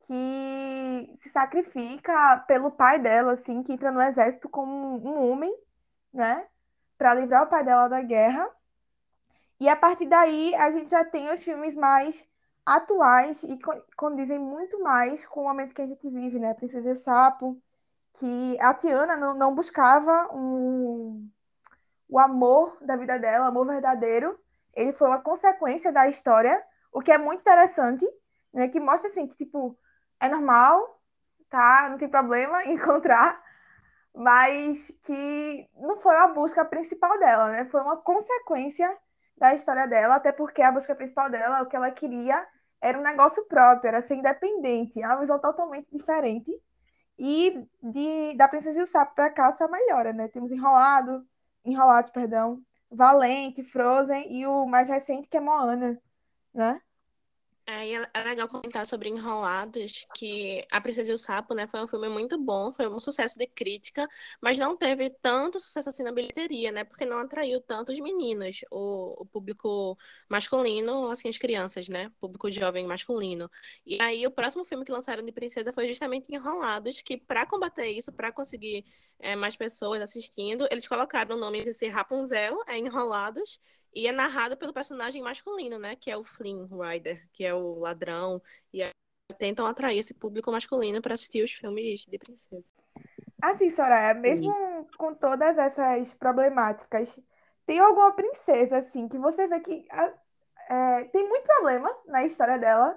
que 0.00 1.18
se 1.22 1.28
sacrifica 1.28 2.44
pelo 2.48 2.70
pai 2.70 2.98
dela, 2.98 3.32
assim, 3.32 3.62
que 3.62 3.72
entra 3.72 3.92
no 3.92 4.00
exército 4.00 4.48
como 4.48 4.96
um 4.96 5.30
homem, 5.30 5.54
né? 6.12 6.46
Para 6.96 7.14
livrar 7.14 7.44
o 7.44 7.48
pai 7.48 7.62
dela 7.64 7.88
da 7.88 8.00
guerra. 8.02 8.48
E 9.60 9.68
a 9.68 9.76
partir 9.76 10.06
daí 10.06 10.54
a 10.54 10.70
gente 10.70 10.90
já 10.90 11.04
tem 11.04 11.32
os 11.32 11.42
filmes 11.44 11.76
mais 11.76 12.26
atuais 12.64 13.42
e 13.44 13.58
condizem 13.96 14.38
muito 14.38 14.80
mais 14.82 15.24
com 15.26 15.40
o 15.42 15.44
momento 15.44 15.74
que 15.74 15.82
a 15.82 15.86
gente 15.86 16.08
vive, 16.08 16.38
né? 16.38 16.54
Princesa 16.54 16.88
e 16.88 16.92
o 16.92 16.96
Sapo, 16.96 17.60
que 18.18 18.58
a 18.60 18.74
Tiana 18.74 19.16
não, 19.16 19.32
não 19.34 19.54
buscava 19.54 20.28
um, 20.34 21.30
o 22.08 22.18
amor 22.18 22.76
da 22.80 22.96
vida 22.96 23.18
dela, 23.18 23.44
o 23.44 23.48
amor 23.48 23.66
verdadeiro. 23.66 24.38
Ele 24.74 24.92
foi 24.92 25.08
uma 25.08 25.20
consequência 25.20 25.92
da 25.92 26.08
história, 26.08 26.60
o 26.92 27.00
que 27.00 27.12
é 27.12 27.18
muito 27.18 27.40
interessante, 27.40 28.06
né? 28.52 28.68
Que 28.68 28.80
mostra 28.80 29.08
assim 29.08 29.26
que 29.26 29.36
tipo 29.36 29.78
é 30.20 30.28
normal, 30.28 31.00
tá? 31.48 31.88
Não 31.90 31.98
tem 31.98 32.08
problema 32.08 32.64
encontrar, 32.66 33.40
mas 34.14 34.90
que 35.04 35.68
não 35.76 35.98
foi 36.00 36.16
a 36.16 36.28
busca 36.28 36.64
principal 36.64 37.18
dela, 37.20 37.50
né? 37.50 37.64
Foi 37.66 37.80
uma 37.80 37.96
consequência 37.98 38.96
da 39.36 39.54
história 39.54 39.86
dela, 39.86 40.16
até 40.16 40.32
porque 40.32 40.60
a 40.62 40.72
busca 40.72 40.94
principal 40.94 41.30
dela, 41.30 41.62
o 41.62 41.66
que 41.66 41.76
ela 41.76 41.90
queria 41.92 42.44
era 42.80 42.98
um 42.98 43.02
negócio 43.02 43.44
próprio, 43.46 43.88
era 43.88 44.02
ser 44.02 44.16
independente, 44.16 44.98
uma 45.00 45.16
visão 45.16 45.38
totalmente 45.38 45.88
diferente. 45.92 46.52
E 47.18 47.66
de, 47.82 48.34
da 48.36 48.48
Princesa 48.48 48.80
e 48.80 48.82
o 48.82 48.86
Sapo 48.86 49.14
para 49.14 49.30
cá 49.30 49.50
só 49.52 49.68
melhora, 49.68 50.12
né? 50.12 50.28
Temos 50.28 50.52
Enrolado, 50.52 51.26
Enrolado, 51.64 52.12
perdão, 52.12 52.62
Valente, 52.90 53.62
Frozen 53.64 54.32
e 54.32 54.46
o 54.46 54.66
mais 54.66 54.88
recente 54.88 55.28
que 55.28 55.36
é 55.36 55.40
Moana, 55.40 56.00
né? 56.54 56.80
É, 57.70 57.92
é 58.14 58.22
legal 58.24 58.48
comentar 58.48 58.86
sobre 58.86 59.10
Enrolados, 59.10 60.06
que 60.14 60.66
A 60.72 60.80
Princesa 60.80 61.10
e 61.10 61.14
o 61.14 61.18
Sapo, 61.18 61.52
né, 61.52 61.66
foi 61.66 61.82
um 61.82 61.86
filme 61.86 62.08
muito 62.08 62.38
bom, 62.38 62.72
foi 62.72 62.88
um 62.88 62.98
sucesso 62.98 63.38
de 63.38 63.46
crítica, 63.46 64.08
mas 64.40 64.56
não 64.56 64.74
teve 64.74 65.10
tanto 65.20 65.60
sucesso 65.60 65.90
assim 65.90 66.02
na 66.02 66.10
bilheteria, 66.10 66.72
né, 66.72 66.82
porque 66.82 67.04
não 67.04 67.18
atraiu 67.18 67.60
tantos 67.60 68.00
meninos, 68.00 68.60
o, 68.70 69.20
o 69.22 69.26
público 69.26 69.98
masculino, 70.30 71.10
assim, 71.10 71.28
as 71.28 71.36
crianças, 71.36 71.90
né, 71.90 72.10
público 72.18 72.50
jovem 72.50 72.86
masculino. 72.86 73.50
E 73.84 74.00
aí 74.00 74.26
o 74.26 74.30
próximo 74.30 74.64
filme 74.64 74.82
que 74.82 74.90
lançaram 74.92 75.22
de 75.22 75.30
Princesa 75.30 75.70
foi 75.70 75.86
justamente 75.88 76.34
Enrolados, 76.34 77.02
que 77.02 77.18
para 77.18 77.44
combater 77.44 77.86
isso, 77.88 78.10
para 78.10 78.32
conseguir 78.32 78.86
é, 79.18 79.36
mais 79.36 79.58
pessoas 79.58 80.00
assistindo, 80.00 80.66
eles 80.70 80.88
colocaram 80.88 81.36
o 81.36 81.38
nome 81.38 81.60
de 81.60 81.88
Rapunzel, 81.88 82.62
é 82.66 82.78
Enrolados, 82.78 83.60
e 83.98 84.06
é 84.06 84.12
narrado 84.12 84.56
pelo 84.56 84.72
personagem 84.72 85.20
masculino, 85.20 85.76
né? 85.76 85.96
Que 85.96 86.08
é 86.08 86.16
o 86.16 86.22
Flynn 86.22 86.66
Rider, 86.66 87.28
que 87.32 87.44
é 87.44 87.52
o 87.52 87.80
ladrão. 87.80 88.40
E 88.72 88.88
tentam 89.36 89.66
atrair 89.66 89.98
esse 89.98 90.14
público 90.14 90.52
masculino 90.52 91.02
para 91.02 91.14
assistir 91.14 91.42
os 91.42 91.50
filmes 91.50 92.06
de 92.06 92.16
princesa. 92.16 92.72
Assim, 93.42 93.68
Soraya, 93.70 94.14
mesmo 94.14 94.52
Sim. 94.52 94.86
com 94.96 95.14
todas 95.14 95.58
essas 95.58 96.14
problemáticas, 96.14 97.18
tem 97.66 97.80
alguma 97.80 98.12
princesa, 98.12 98.78
assim, 98.78 99.08
que 99.08 99.18
você 99.18 99.48
vê 99.48 99.58
que 99.58 99.84
é, 100.70 101.04
tem 101.06 101.28
muito 101.28 101.44
problema 101.44 101.90
na 102.06 102.24
história 102.24 102.56
dela, 102.56 102.96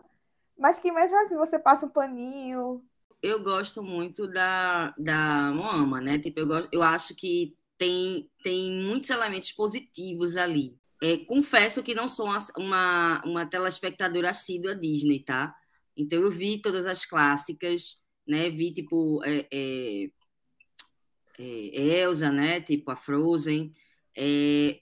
mas 0.55 0.77
que 0.77 0.91
mesmo 0.91 1.17
assim 1.17 1.35
você 1.35 1.57
passa 1.57 1.87
um 1.87 1.89
paninho. 1.89 2.85
Eu 3.23 3.41
gosto 3.41 3.81
muito 3.81 4.27
da, 4.27 4.93
da 4.99 5.51
Moama, 5.51 5.99
né? 5.99 6.19
Tipo, 6.19 6.41
eu, 6.41 6.47
gosto, 6.47 6.69
eu 6.71 6.83
acho 6.83 7.15
que 7.15 7.57
tem, 7.75 8.29
tem 8.43 8.83
muitos 8.83 9.09
elementos 9.09 9.51
positivos 9.51 10.37
ali. 10.37 10.80
É, 11.01 11.17
confesso 11.17 11.81
que 11.81 11.95
não 11.95 12.07
sou 12.07 12.29
uma, 12.57 13.21
uma 13.25 13.45
telespectadora 13.45 14.29
assídua 14.29 14.75
Disney, 14.75 15.23
tá? 15.23 15.53
Então 15.97 16.21
eu 16.21 16.31
vi 16.31 16.61
todas 16.61 16.85
as 16.85 17.05
clássicas, 17.05 18.05
né? 18.27 18.49
Vi 18.51 18.71
tipo 18.71 19.23
é, 19.23 19.47
é, 19.51 20.09
é, 21.39 22.01
Elsa, 22.03 22.31
né? 22.31 22.61
Tipo 22.61 22.91
a 22.91 22.95
Frozen. 22.95 23.71
É, 24.15 24.79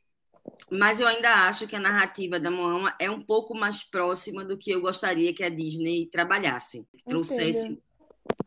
mas 0.69 0.99
eu 0.99 1.07
ainda 1.07 1.47
acho 1.47 1.67
que 1.67 1.75
a 1.75 1.79
narrativa 1.79 2.39
da 2.39 2.51
Moana 2.51 2.93
é 2.99 3.09
um 3.09 3.21
pouco 3.21 3.55
mais 3.55 3.83
próxima 3.83 4.43
do 4.43 4.57
que 4.57 4.71
eu 4.71 4.81
gostaria 4.81 5.33
que 5.33 5.43
a 5.43 5.49
Disney 5.49 6.09
trabalhasse, 6.09 6.87
trouxesse 7.07 7.81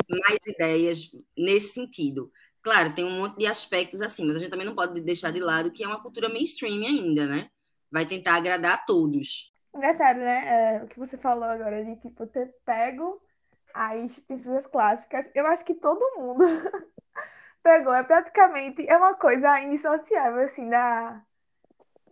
mais 0.08 0.46
ideias 0.46 1.10
nesse 1.36 1.72
sentido. 1.74 2.30
Claro, 2.60 2.94
tem 2.94 3.04
um 3.04 3.18
monte 3.18 3.38
de 3.38 3.46
aspectos 3.46 4.02
assim, 4.02 4.26
mas 4.26 4.36
a 4.36 4.38
gente 4.38 4.50
também 4.50 4.66
não 4.66 4.74
pode 4.74 5.00
deixar 5.00 5.30
de 5.30 5.40
lado 5.40 5.72
que 5.72 5.82
é 5.82 5.86
uma 5.86 6.02
cultura 6.02 6.28
mainstream 6.28 6.84
ainda, 6.84 7.26
né? 7.26 7.50
Vai 7.92 8.06
tentar 8.06 8.36
agradar 8.36 8.74
a 8.74 8.78
todos. 8.78 9.52
Engraçado, 9.74 10.18
né? 10.18 10.76
É, 10.76 10.82
o 10.82 10.88
que 10.88 10.98
você 10.98 11.18
falou 11.18 11.44
agora 11.44 11.84
de 11.84 11.96
tipo 11.96 12.26
ter 12.26 12.54
pego 12.64 13.22
as 13.74 14.18
princesas 14.20 14.66
clássicas. 14.66 15.30
Eu 15.34 15.46
acho 15.46 15.64
que 15.64 15.74
todo 15.74 16.00
mundo 16.16 16.44
pegou. 17.62 17.94
É 17.94 18.02
praticamente 18.02 18.88
é 18.88 18.96
uma 18.96 19.14
coisa 19.14 19.60
indissociável 19.60 20.44
assim 20.44 20.68
da 20.68 21.22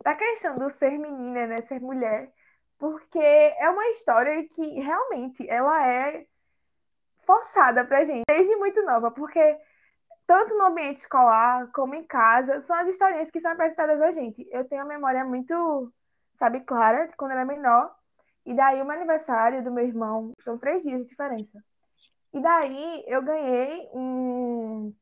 da 0.03 0.15
questão 0.15 0.55
do 0.55 0.69
ser 0.71 0.97
menina, 0.97 1.47
né, 1.47 1.61
ser 1.61 1.79
mulher, 1.79 2.31
porque 2.77 3.19
é 3.19 3.69
uma 3.69 3.87
história 3.89 4.47
que 4.49 4.79
realmente 4.79 5.47
ela 5.47 5.87
é 5.87 6.25
forçada 7.23 7.85
pra 7.85 8.03
gente 8.03 8.23
desde 8.27 8.55
muito 8.55 8.81
nova, 8.83 9.11
porque 9.11 9.39
tanto 10.31 10.57
no 10.57 10.67
ambiente 10.67 10.99
escolar 10.99 11.69
como 11.73 11.93
em 11.93 12.05
casa, 12.05 12.61
são 12.61 12.73
as 12.77 12.87
historinhas 12.87 13.29
que 13.29 13.41
são 13.41 13.51
apresentadas 13.51 14.01
a 14.01 14.13
gente. 14.13 14.47
Eu 14.49 14.63
tenho 14.63 14.81
a 14.81 14.85
memória 14.85 15.25
muito, 15.25 15.91
sabe, 16.35 16.61
clara 16.61 17.09
de 17.09 17.17
quando 17.17 17.31
era 17.31 17.43
menor, 17.43 17.93
e 18.45 18.53
daí 18.53 18.81
o 18.81 18.85
meu 18.85 18.95
aniversário 18.95 19.61
do 19.61 19.69
meu 19.69 19.85
irmão, 19.85 20.31
são 20.39 20.57
três 20.57 20.83
dias 20.83 21.01
de 21.01 21.09
diferença. 21.09 21.61
E 22.33 22.39
daí 22.39 23.03
eu 23.07 23.21
ganhei 23.21 23.89
um, 23.93 24.95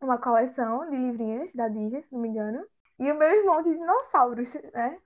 uma 0.00 0.18
coleção 0.18 0.88
de 0.88 0.96
livrinhos 0.96 1.52
da 1.52 1.66
Disney, 1.66 2.00
se 2.00 2.12
não 2.12 2.20
me 2.20 2.28
engano, 2.28 2.64
e 2.96 3.10
o 3.10 3.18
meu 3.18 3.28
irmão 3.28 3.64
de 3.64 3.74
dinossauros, 3.74 4.54
né? 4.72 4.96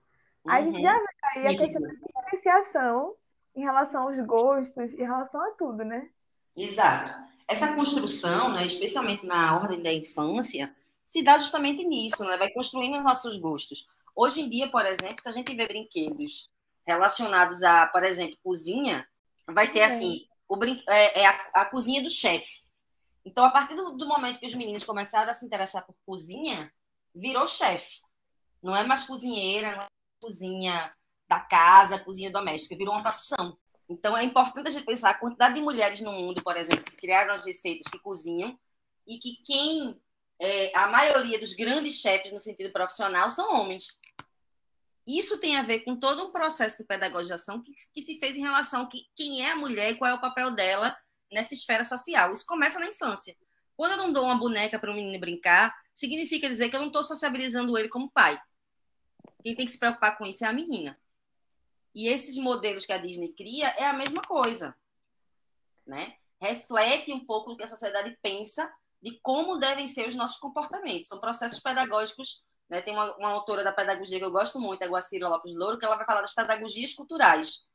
Uhum. 0.45 0.53
A 0.53 0.61
gente 0.61 0.83
já 0.83 0.93
vê 0.93 1.07
aí 1.37 1.57
a 1.57 1.59
questão 1.59 1.81
da 1.81 1.89
diferenciação 1.89 3.15
em 3.57 3.63
relação 3.63 4.03
aos 4.03 4.27
gostos, 4.27 4.93
em 4.93 5.05
relação 5.05 5.41
a 5.41 5.53
tudo, 5.53 5.87
né? 5.87 6.11
Exato. 6.55 7.15
Essa 7.51 7.75
construção, 7.75 8.53
né, 8.53 8.65
especialmente 8.65 9.27
na 9.27 9.57
ordem 9.57 9.83
da 9.83 9.93
infância, 9.93 10.73
se 11.05 11.21
dá 11.21 11.37
justamente 11.37 11.83
nisso, 11.85 12.25
né? 12.25 12.37
Vai 12.37 12.49
construindo 12.51 12.97
os 12.97 13.03
nossos 13.03 13.37
gostos. 13.37 13.89
Hoje 14.15 14.43
em 14.43 14.49
dia, 14.49 14.71
por 14.71 14.87
exemplo, 14.87 15.21
se 15.21 15.29
a 15.29 15.33
gente 15.33 15.53
vê 15.57 15.67
brinquedos 15.67 16.49
relacionados 16.87 17.65
a, 17.65 17.89
por 17.89 18.05
exemplo, 18.05 18.39
cozinha, 18.45 19.05
vai 19.49 19.73
ter 19.73 19.83
assim, 19.83 20.29
o 20.49 20.55
brin... 20.57 20.81
é, 20.89 21.23
é 21.23 21.27
a, 21.27 21.51
a, 21.55 21.65
cozinha 21.65 22.01
do 22.01 22.09
chefe. 22.09 22.63
Então, 23.25 23.45
a 23.45 23.51
partir 23.51 23.75
do, 23.75 23.97
do 23.97 24.07
momento 24.07 24.39
que 24.39 24.47
os 24.47 24.55
meninos 24.55 24.85
começaram 24.85 25.29
a 25.29 25.33
se 25.33 25.45
interessar 25.45 25.85
por 25.85 25.97
cozinha, 26.07 26.73
virou 27.13 27.49
chefe. 27.49 27.99
Não 28.63 28.77
é 28.77 28.85
mais 28.85 29.03
cozinheira, 29.03 29.75
não 29.75 29.83
é 29.83 29.89
cozinha 30.21 30.95
da 31.29 31.41
casa, 31.41 31.99
cozinha 31.99 32.31
doméstica, 32.31 32.77
virou 32.77 32.95
uma 32.95 33.03
profissão. 33.03 33.59
Então 33.91 34.17
é 34.17 34.23
importante 34.23 34.69
a 34.69 34.71
gente 34.71 34.87
pensar 34.87 35.11
a 35.11 35.19
quantidade 35.19 35.57
de 35.57 35.61
mulheres 35.61 36.01
no 36.01 36.13
mundo, 36.13 36.41
por 36.45 36.57
exemplo, 36.57 36.85
que 36.85 36.97
criaram 36.97 37.35
as 37.35 37.45
receitas 37.45 37.91
que 37.91 37.99
cozinham 37.99 38.57
e 39.05 39.19
que 39.19 39.43
quem 39.45 40.01
é, 40.39 40.71
a 40.79 40.87
maioria 40.87 41.41
dos 41.41 41.55
grandes 41.55 41.95
chefes 41.95 42.31
no 42.31 42.39
sentido 42.39 42.73
profissional 42.73 43.29
são 43.29 43.53
homens. 43.53 43.99
Isso 45.05 45.39
tem 45.39 45.57
a 45.57 45.63
ver 45.63 45.81
com 45.81 45.97
todo 45.97 46.25
um 46.25 46.31
processo 46.31 46.79
de 46.79 46.85
pedagogização 46.85 47.61
que, 47.61 47.73
que 47.93 48.01
se 48.01 48.21
fez 48.21 48.37
em 48.37 48.43
relação 48.43 48.83
a 48.83 48.87
que, 48.87 49.09
quem 49.17 49.45
é 49.45 49.51
a 49.51 49.57
mulher 49.57 49.91
e 49.91 49.97
qual 49.97 50.09
é 50.09 50.15
o 50.15 50.21
papel 50.21 50.53
dela 50.53 50.97
nessa 51.33 51.53
esfera 51.53 51.83
social. 51.83 52.31
Isso 52.31 52.47
começa 52.47 52.79
na 52.79 52.87
infância. 52.87 53.37
Quando 53.77 53.93
eu 53.93 53.99
não 53.99 54.13
dou 54.13 54.25
uma 54.25 54.39
boneca 54.39 54.79
para 54.79 54.93
um 54.93 54.95
menino 54.95 55.19
brincar, 55.19 55.75
significa 55.93 56.49
dizer 56.49 56.69
que 56.69 56.77
eu 56.77 56.81
não 56.81 56.89
estou 56.89 57.03
sociabilizando 57.03 57.77
ele 57.77 57.89
como 57.89 58.11
pai. 58.11 58.41
Quem 59.43 59.57
tem 59.57 59.67
que 59.67 59.73
se 59.73 59.79
preocupar 59.79 60.17
com 60.17 60.25
isso 60.25 60.45
é 60.45 60.49
a 60.49 60.53
menina. 60.53 60.97
E 61.95 62.09
esses 62.09 62.37
modelos 62.37 62.87
que 62.87 62.93
a 62.93 62.99
Disney 62.99 63.33
cria 63.33 63.69
é 63.79 63.87
a 63.87 63.93
mesma 63.93 64.23
coisa. 64.23 64.77
Né? 65.87 66.15
Reflete 66.41 67.13
um 67.13 67.25
pouco 67.25 67.51
do 67.51 67.57
que 67.57 67.65
a 67.65 67.69
sociedade 67.69 68.17
pensa 68.23 68.73
de 69.03 69.19
como 69.23 69.59
devem 69.59 69.87
ser 69.87 70.09
os 70.09 70.15
nossos 70.15 70.39
comportamentos. 70.39 71.09
São 71.09 71.21
processos 71.21 71.61
pedagógicos. 71.61 72.45
Né? 72.69 72.81
Tem 72.81 72.95
uma, 72.95 73.17
uma 73.17 73.31
autora 73.31 73.65
da 73.65 73.73
pedagogia 73.73 74.19
que 74.19 74.25
eu 74.25 74.31
gosto 74.31 74.61
muito, 74.61 74.83
a 74.83 74.87
Guacira 74.87 75.29
Lopes 75.29 75.57
Louro, 75.57 75.79
que 75.79 75.85
ela 75.85 75.97
vai 75.97 76.07
falar 76.07 76.21
das 76.21 76.35
pedagogias 76.35 76.95
culturais. 76.95 77.67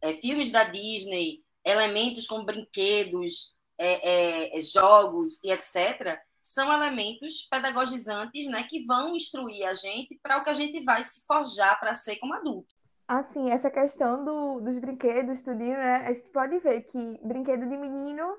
É, 0.00 0.14
filmes 0.14 0.50
da 0.50 0.64
Disney, 0.64 1.42
elementos 1.64 2.26
como 2.26 2.44
brinquedos, 2.44 3.56
é, 3.78 4.56
é, 4.56 4.60
jogos 4.60 5.42
e 5.42 5.50
etc., 5.50 6.20
são 6.40 6.70
elementos 6.70 7.48
pedagogizantes 7.50 8.46
né, 8.48 8.64
que 8.64 8.84
vão 8.84 9.16
instruir 9.16 9.66
a 9.66 9.72
gente 9.72 10.18
para 10.22 10.36
o 10.36 10.44
que 10.44 10.50
a 10.50 10.54
gente 10.54 10.84
vai 10.84 11.02
se 11.02 11.24
forjar 11.26 11.80
para 11.80 11.94
ser 11.94 12.16
como 12.16 12.34
adulto. 12.34 12.73
Assim, 13.06 13.50
essa 13.50 13.70
questão 13.70 14.24
do, 14.24 14.60
dos 14.60 14.78
brinquedos, 14.78 15.42
tudinho, 15.42 15.76
né? 15.76 16.06
A 16.06 16.12
gente 16.12 16.28
pode 16.30 16.58
ver 16.58 16.82
que 16.82 17.20
brinquedo 17.22 17.68
de 17.68 17.76
menino 17.76 18.36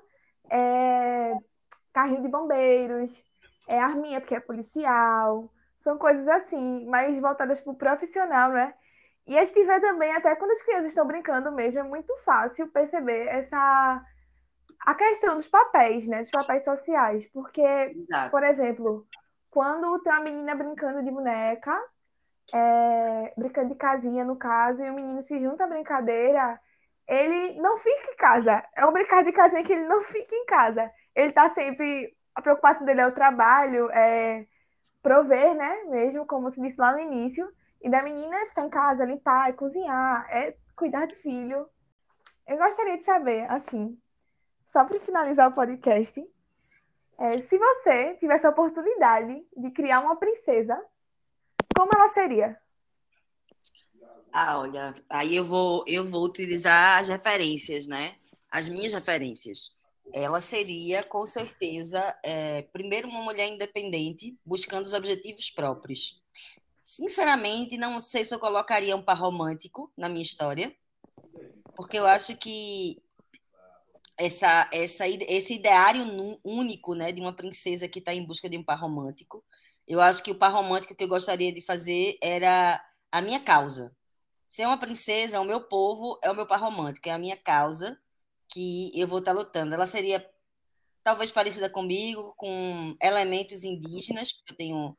é 0.50 1.32
carrinho 1.92 2.22
de 2.22 2.28
bombeiros, 2.28 3.24
é 3.68 3.78
arminha 3.78 4.20
porque 4.20 4.34
é 4.34 4.40
policial, 4.40 5.50
são 5.80 5.96
coisas 5.96 6.26
assim, 6.28 6.84
mais 6.86 7.18
voltadas 7.20 7.60
para 7.60 7.72
o 7.72 7.76
profissional, 7.76 8.50
né? 8.50 8.74
E 9.26 9.38
a 9.38 9.44
gente 9.44 9.64
vê 9.64 9.80
também, 9.80 10.12
até 10.12 10.34
quando 10.36 10.52
as 10.52 10.62
crianças 10.62 10.88
estão 10.88 11.06
brincando 11.06 11.50
mesmo, 11.52 11.80
é 11.80 11.82
muito 11.82 12.14
fácil 12.24 12.68
perceber 12.68 13.26
essa 13.28 14.04
a 14.80 14.94
questão 14.94 15.36
dos 15.36 15.48
papéis, 15.48 16.06
né? 16.06 16.20
Dos 16.20 16.30
papéis 16.30 16.64
sociais. 16.64 17.26
Porque, 17.32 17.60
Exato. 17.60 18.30
por 18.30 18.44
exemplo, 18.44 19.06
quando 19.50 20.00
tem 20.00 20.12
uma 20.12 20.22
menina 20.22 20.54
brincando 20.54 21.02
de 21.02 21.10
boneca, 21.10 21.76
é, 22.52 23.32
brincando 23.36 23.70
de 23.70 23.74
casinha, 23.76 24.24
no 24.24 24.36
caso, 24.36 24.82
e 24.82 24.90
o 24.90 24.94
menino 24.94 25.22
se 25.22 25.38
junta 25.40 25.64
à 25.64 25.66
brincadeira, 25.66 26.60
ele 27.08 27.60
não 27.60 27.78
fica 27.78 28.12
em 28.12 28.16
casa. 28.16 28.64
É 28.76 28.84
um 28.86 28.92
brincar 28.92 29.24
de 29.24 29.32
casinha 29.32 29.64
que 29.64 29.72
ele 29.72 29.86
não 29.86 30.02
fica 30.02 30.34
em 30.34 30.46
casa. 30.46 30.90
Ele 31.14 31.32
tá 31.32 31.50
sempre. 31.50 32.14
A 32.34 32.42
preocupação 32.42 32.84
dele 32.84 33.00
é 33.00 33.06
o 33.06 33.14
trabalho, 33.14 33.90
é 33.90 34.46
prover, 35.02 35.54
né? 35.54 35.84
Mesmo, 35.84 36.26
como 36.26 36.50
se 36.52 36.60
disse 36.60 36.78
lá 36.78 36.92
no 36.92 37.00
início. 37.00 37.48
E 37.82 37.88
da 37.88 38.02
menina 38.02 38.36
é 38.36 38.46
ficar 38.46 38.64
em 38.64 38.70
casa, 38.70 39.04
limpar, 39.04 39.48
é 39.48 39.52
cozinhar, 39.52 40.26
é 40.30 40.56
cuidar 40.76 41.06
de 41.06 41.14
filho. 41.16 41.68
Eu 42.46 42.58
gostaria 42.58 42.98
de 42.98 43.04
saber, 43.04 43.50
assim, 43.50 43.98
só 44.66 44.84
para 44.84 45.00
finalizar 45.00 45.48
o 45.48 45.54
podcast, 45.54 46.22
é, 47.18 47.40
se 47.40 47.58
você 47.58 48.14
tivesse 48.14 48.46
a 48.46 48.50
oportunidade 48.50 49.46
de 49.56 49.70
criar 49.70 50.00
uma 50.00 50.16
princesa, 50.16 50.78
como 51.76 51.90
ela 51.94 52.12
seria? 52.14 52.58
Ah, 54.32 54.58
olha, 54.58 54.94
aí 55.08 55.36
eu 55.36 55.44
vou, 55.44 55.84
eu 55.86 56.04
vou 56.04 56.24
utilizar 56.24 57.00
as 57.00 57.08
referências, 57.08 57.86
né? 57.86 58.16
As 58.50 58.68
minhas 58.68 58.92
referências. 58.92 59.76
Ela 60.12 60.40
seria, 60.40 61.02
com 61.02 61.26
certeza, 61.26 62.16
é, 62.22 62.62
primeiro 62.62 63.08
uma 63.08 63.22
mulher 63.22 63.48
independente, 63.48 64.38
buscando 64.44 64.84
os 64.84 64.92
objetivos 64.92 65.50
próprios. 65.50 66.22
Sinceramente, 66.82 67.76
não 67.76 67.98
sei 67.98 68.24
se 68.24 68.34
eu 68.34 68.38
colocaria 68.38 68.94
um 68.94 69.02
par 69.02 69.18
romântico 69.18 69.92
na 69.96 70.08
minha 70.08 70.22
história, 70.22 70.74
porque 71.74 71.98
eu 71.98 72.06
acho 72.06 72.36
que 72.36 73.02
essa, 74.16 74.68
essa, 74.72 75.06
esse 75.06 75.54
ideário 75.54 76.04
único 76.42 76.94
né, 76.94 77.12
de 77.12 77.20
uma 77.20 77.34
princesa 77.34 77.88
que 77.88 77.98
está 77.98 78.14
em 78.14 78.24
busca 78.24 78.48
de 78.48 78.56
um 78.56 78.62
par 78.62 78.80
romântico. 78.80 79.44
Eu 79.86 80.00
acho 80.00 80.22
que 80.22 80.30
o 80.30 80.38
par 80.38 80.52
romântico 80.52 80.94
que 80.94 81.04
eu 81.04 81.08
gostaria 81.08 81.52
de 81.52 81.62
fazer 81.62 82.18
era 82.22 82.82
a 83.12 83.22
minha 83.22 83.40
causa. 83.40 83.94
Ser 84.48 84.66
uma 84.66 84.78
princesa, 84.78 85.40
o 85.40 85.44
meu 85.44 85.60
povo, 85.60 86.18
é 86.22 86.30
o 86.30 86.34
meu 86.34 86.46
par 86.46 86.60
romântico, 86.60 87.08
é 87.08 87.12
a 87.12 87.18
minha 87.18 87.36
causa 87.36 87.98
que 88.48 88.90
eu 88.98 89.08
vou 89.08 89.18
estar 89.20 89.32
lutando. 89.32 89.74
Ela 89.74 89.86
seria 89.86 90.24
talvez 91.02 91.30
parecida 91.30 91.70
comigo, 91.70 92.34
com 92.36 92.96
elementos 93.00 93.64
indígenas, 93.64 94.32
porque 94.32 94.52
eu 94.52 94.56
tenho 94.56 94.98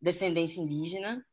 descendência 0.00 0.60
indígena. 0.60 1.24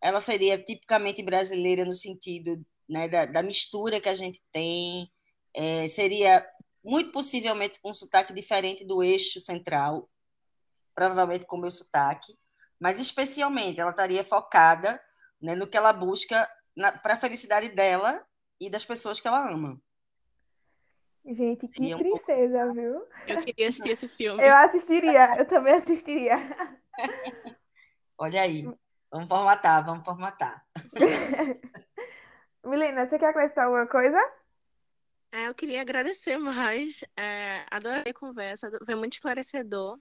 Ela 0.00 0.20
seria 0.20 0.58
tipicamente 0.58 1.22
brasileira 1.22 1.84
no 1.84 1.94
sentido 1.94 2.64
né, 2.88 3.08
da, 3.08 3.26
da 3.26 3.42
mistura 3.42 4.00
que 4.00 4.08
a 4.08 4.14
gente 4.14 4.42
tem. 4.50 5.10
É, 5.54 5.88
seria 5.88 6.46
muito 6.82 7.12
possivelmente 7.12 7.80
com 7.80 7.90
um 7.90 7.94
sotaque 7.94 8.32
diferente 8.32 8.84
do 8.84 9.02
eixo 9.02 9.40
central, 9.40 10.08
provavelmente 10.94 11.44
com 11.44 11.56
o 11.56 11.60
meu 11.60 11.70
sotaque, 11.70 12.38
mas 12.80 13.00
especialmente 13.00 13.80
ela 13.80 13.90
estaria 13.90 14.22
focada 14.24 15.00
né, 15.40 15.54
no 15.54 15.66
que 15.66 15.76
ela 15.76 15.92
busca 15.92 16.48
para 17.02 17.14
a 17.14 17.18
felicidade 17.18 17.68
dela 17.70 18.24
e 18.60 18.68
das 18.70 18.84
pessoas 18.84 19.20
que 19.20 19.28
ela 19.28 19.50
ama. 19.50 19.80
Gente, 21.24 21.66
que 21.66 21.94
um 21.94 21.98
princesa, 21.98 22.58
pouco... 22.58 22.74
viu? 22.74 23.06
Eu 23.26 23.40
queria 23.42 23.68
assistir 23.68 23.90
esse 23.90 24.06
filme. 24.08 24.46
Eu 24.46 24.54
assistiria, 24.54 25.36
eu 25.38 25.44
também 25.44 25.74
assistiria. 25.74 26.36
Olha 28.16 28.42
aí, 28.42 28.62
vamos 29.10 29.28
formatar, 29.28 29.84
vamos 29.84 30.04
formatar. 30.04 30.64
Milena, 32.64 33.06
você 33.06 33.18
quer 33.18 33.26
acrescentar 33.26 33.66
alguma 33.66 33.86
coisa? 33.86 34.18
É, 35.32 35.48
eu 35.48 35.54
queria 35.54 35.80
agradecer 35.80 36.38
mais. 36.38 37.04
É, 37.16 37.66
adorei 37.70 38.04
a 38.10 38.14
conversa, 38.14 38.70
foi 38.84 38.94
muito 38.94 39.14
esclarecedor. 39.14 39.98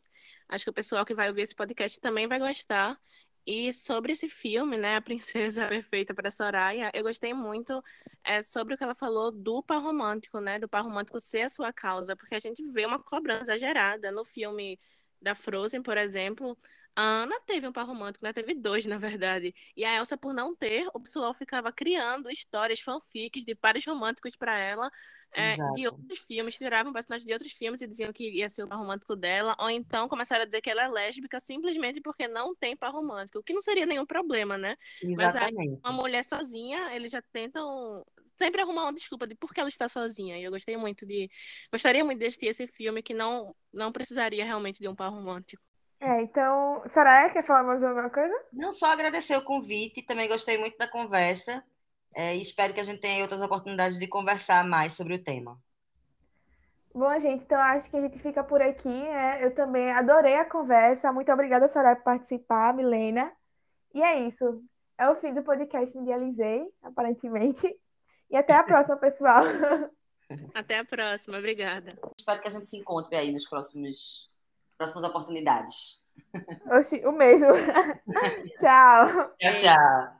Acho 0.49 0.63
que 0.65 0.69
o 0.69 0.73
pessoal 0.73 1.05
que 1.05 1.15
vai 1.15 1.29
ouvir 1.29 1.41
esse 1.41 1.55
podcast 1.55 1.99
também 1.99 2.27
vai 2.27 2.39
gostar. 2.39 2.99
E 3.47 3.71
sobre 3.71 4.13
esse 4.13 4.27
filme, 4.27 4.75
né, 4.75 4.95
A 4.95 5.01
Princesa 5.01 5.67
Perfeita 5.69 6.13
para 6.15 6.31
Soraya, 6.31 6.89
eu 6.93 7.03
gostei 7.03 7.33
muito 7.33 7.83
é, 8.23 8.41
sobre 8.41 8.73
o 8.73 8.77
que 8.77 8.83
ela 8.83 8.95
falou 8.95 9.31
do 9.31 9.61
par 9.61 9.81
romântico, 9.81 10.39
né, 10.39 10.57
do 10.57 10.67
par 10.67 10.83
romântico 10.83 11.19
ser 11.19 11.41
a 11.41 11.49
sua 11.49 11.71
causa, 11.71 12.15
porque 12.15 12.33
a 12.35 12.39
gente 12.39 12.63
vê 12.71 12.85
uma 12.85 12.99
cobrança 12.99 13.43
exagerada 13.43 14.11
no 14.11 14.25
filme 14.25 14.79
da 15.21 15.35
Frozen, 15.35 15.83
por 15.83 15.97
exemplo, 15.97 16.57
a 16.95 17.01
Ana 17.01 17.39
teve 17.41 17.67
um 17.67 17.73
par 17.73 17.85
romântico, 17.85 18.23
né? 18.23 18.31
Teve 18.31 18.53
dois, 18.53 18.85
na 18.85 18.97
verdade. 18.97 19.53
E 19.75 19.83
a 19.83 19.97
Elsa, 19.97 20.17
por 20.17 20.33
não 20.33 20.55
ter, 20.55 20.87
o 20.93 20.99
pessoal 20.99 21.33
ficava 21.33 21.71
criando 21.71 22.29
histórias, 22.29 22.79
fanfics 22.79 23.43
de 23.43 23.53
pares 23.53 23.85
românticos 23.85 24.35
para 24.35 24.57
ela, 24.57 24.89
é, 25.33 25.55
de 25.73 25.87
outros 25.87 26.19
filmes, 26.19 26.55
tiravam 26.55 26.93
personagens 26.93 27.25
de 27.25 27.33
outros 27.33 27.51
filmes 27.51 27.81
e 27.81 27.87
diziam 27.87 28.13
que 28.13 28.29
ia 28.29 28.49
ser 28.49 28.63
o 28.63 28.67
par 28.67 28.77
romântico 28.77 29.15
dela, 29.15 29.55
ou 29.59 29.69
então 29.69 30.07
começaram 30.07 30.43
a 30.43 30.45
dizer 30.45 30.61
que 30.61 30.69
ela 30.69 30.83
é 30.83 30.87
lésbica 30.87 31.39
simplesmente 31.39 31.99
porque 31.99 32.27
não 32.27 32.55
tem 32.55 32.77
par 32.77 32.93
romântico, 32.93 33.39
o 33.39 33.43
que 33.43 33.53
não 33.53 33.61
seria 33.61 33.85
nenhum 33.85 34.05
problema, 34.05 34.57
né? 34.57 34.77
Exatamente. 35.03 35.53
Mas 35.53 35.67
aí, 35.67 35.79
uma 35.83 35.91
mulher 35.91 36.23
sozinha, 36.23 36.95
eles 36.95 37.11
já 37.11 37.21
tentam 37.21 38.05
sempre 38.37 38.61
arrumar 38.61 38.83
uma 38.83 38.93
desculpa 38.93 39.27
de 39.27 39.35
por 39.35 39.53
que 39.53 39.59
ela 39.59 39.69
está 39.69 39.89
sozinha. 39.89 40.37
E 40.37 40.43
eu 40.43 40.51
gostei 40.51 40.77
muito 40.77 41.05
de. 41.05 41.29
Gostaria 41.71 42.03
muito 42.03 42.19
de 42.19 42.25
assistir 42.25 42.47
esse 42.47 42.67
filme 42.67 43.01
que 43.01 43.13
não, 43.13 43.55
não 43.73 43.91
precisaria 43.91 44.45
realmente 44.45 44.79
de 44.79 44.87
um 44.87 44.95
par 44.95 45.09
romântico. 45.09 45.61
É, 46.05 46.21
então, 46.21 46.83
Soraya, 46.93 47.31
quer 47.31 47.43
falar 47.43 47.63
mais 47.63 47.83
alguma 47.83 48.11
coisa? 48.11 48.31
Não 48.53 48.71
só 48.71 48.91
agradecer 48.91 49.35
o 49.35 49.43
convite, 49.43 50.05
também 50.05 50.27
gostei 50.27 50.55
muito 50.55 50.77
da 50.77 50.87
conversa 50.87 51.63
é, 52.13 52.35
e 52.35 52.41
espero 52.43 52.75
que 52.75 52.79
a 52.79 52.83
gente 52.83 53.01
tenha 53.01 53.23
outras 53.23 53.41
oportunidades 53.41 53.97
de 53.97 54.05
conversar 54.05 54.63
mais 54.63 54.93
sobre 54.93 55.15
o 55.15 55.23
tema. 55.23 55.59
Bom, 56.93 57.19
gente, 57.19 57.43
então 57.43 57.59
acho 57.59 57.89
que 57.89 57.97
a 57.97 58.01
gente 58.01 58.19
fica 58.19 58.43
por 58.43 58.61
aqui, 58.61 58.87
né? 58.87 59.43
Eu 59.43 59.55
também 59.55 59.91
adorei 59.91 60.35
a 60.35 60.45
conversa. 60.45 61.11
Muito 61.11 61.31
obrigada, 61.31 61.67
Soraya, 61.67 61.95
por 61.95 62.03
participar, 62.03 62.71
Milena. 62.75 63.33
E 63.91 64.03
é 64.03 64.19
isso. 64.19 64.63
É 64.99 65.09
o 65.09 65.15
fim 65.15 65.33
do 65.33 65.41
podcast 65.41 65.97
Medializei, 65.97 66.67
aparentemente. 66.83 67.75
E 68.29 68.37
até 68.37 68.53
a 68.53 68.63
próxima, 68.63 68.95
pessoal. 68.97 69.43
Até 70.55 70.79
a 70.79 70.85
próxima, 70.85 71.37
obrigada. 71.37 71.95
Espero 72.17 72.41
que 72.41 72.47
a 72.47 72.51
gente 72.51 72.65
se 72.65 72.77
encontre 72.77 73.15
aí 73.15 73.31
nos 73.31 73.47
próximos 73.47 74.27
próximas 74.77 75.03
oportunidades. 75.03 76.05
Oxi, 76.71 77.05
o 77.05 77.11
mesmo. 77.11 77.53
tchau. 78.59 79.33
Tchau, 79.39 79.55
tchau. 79.57 80.13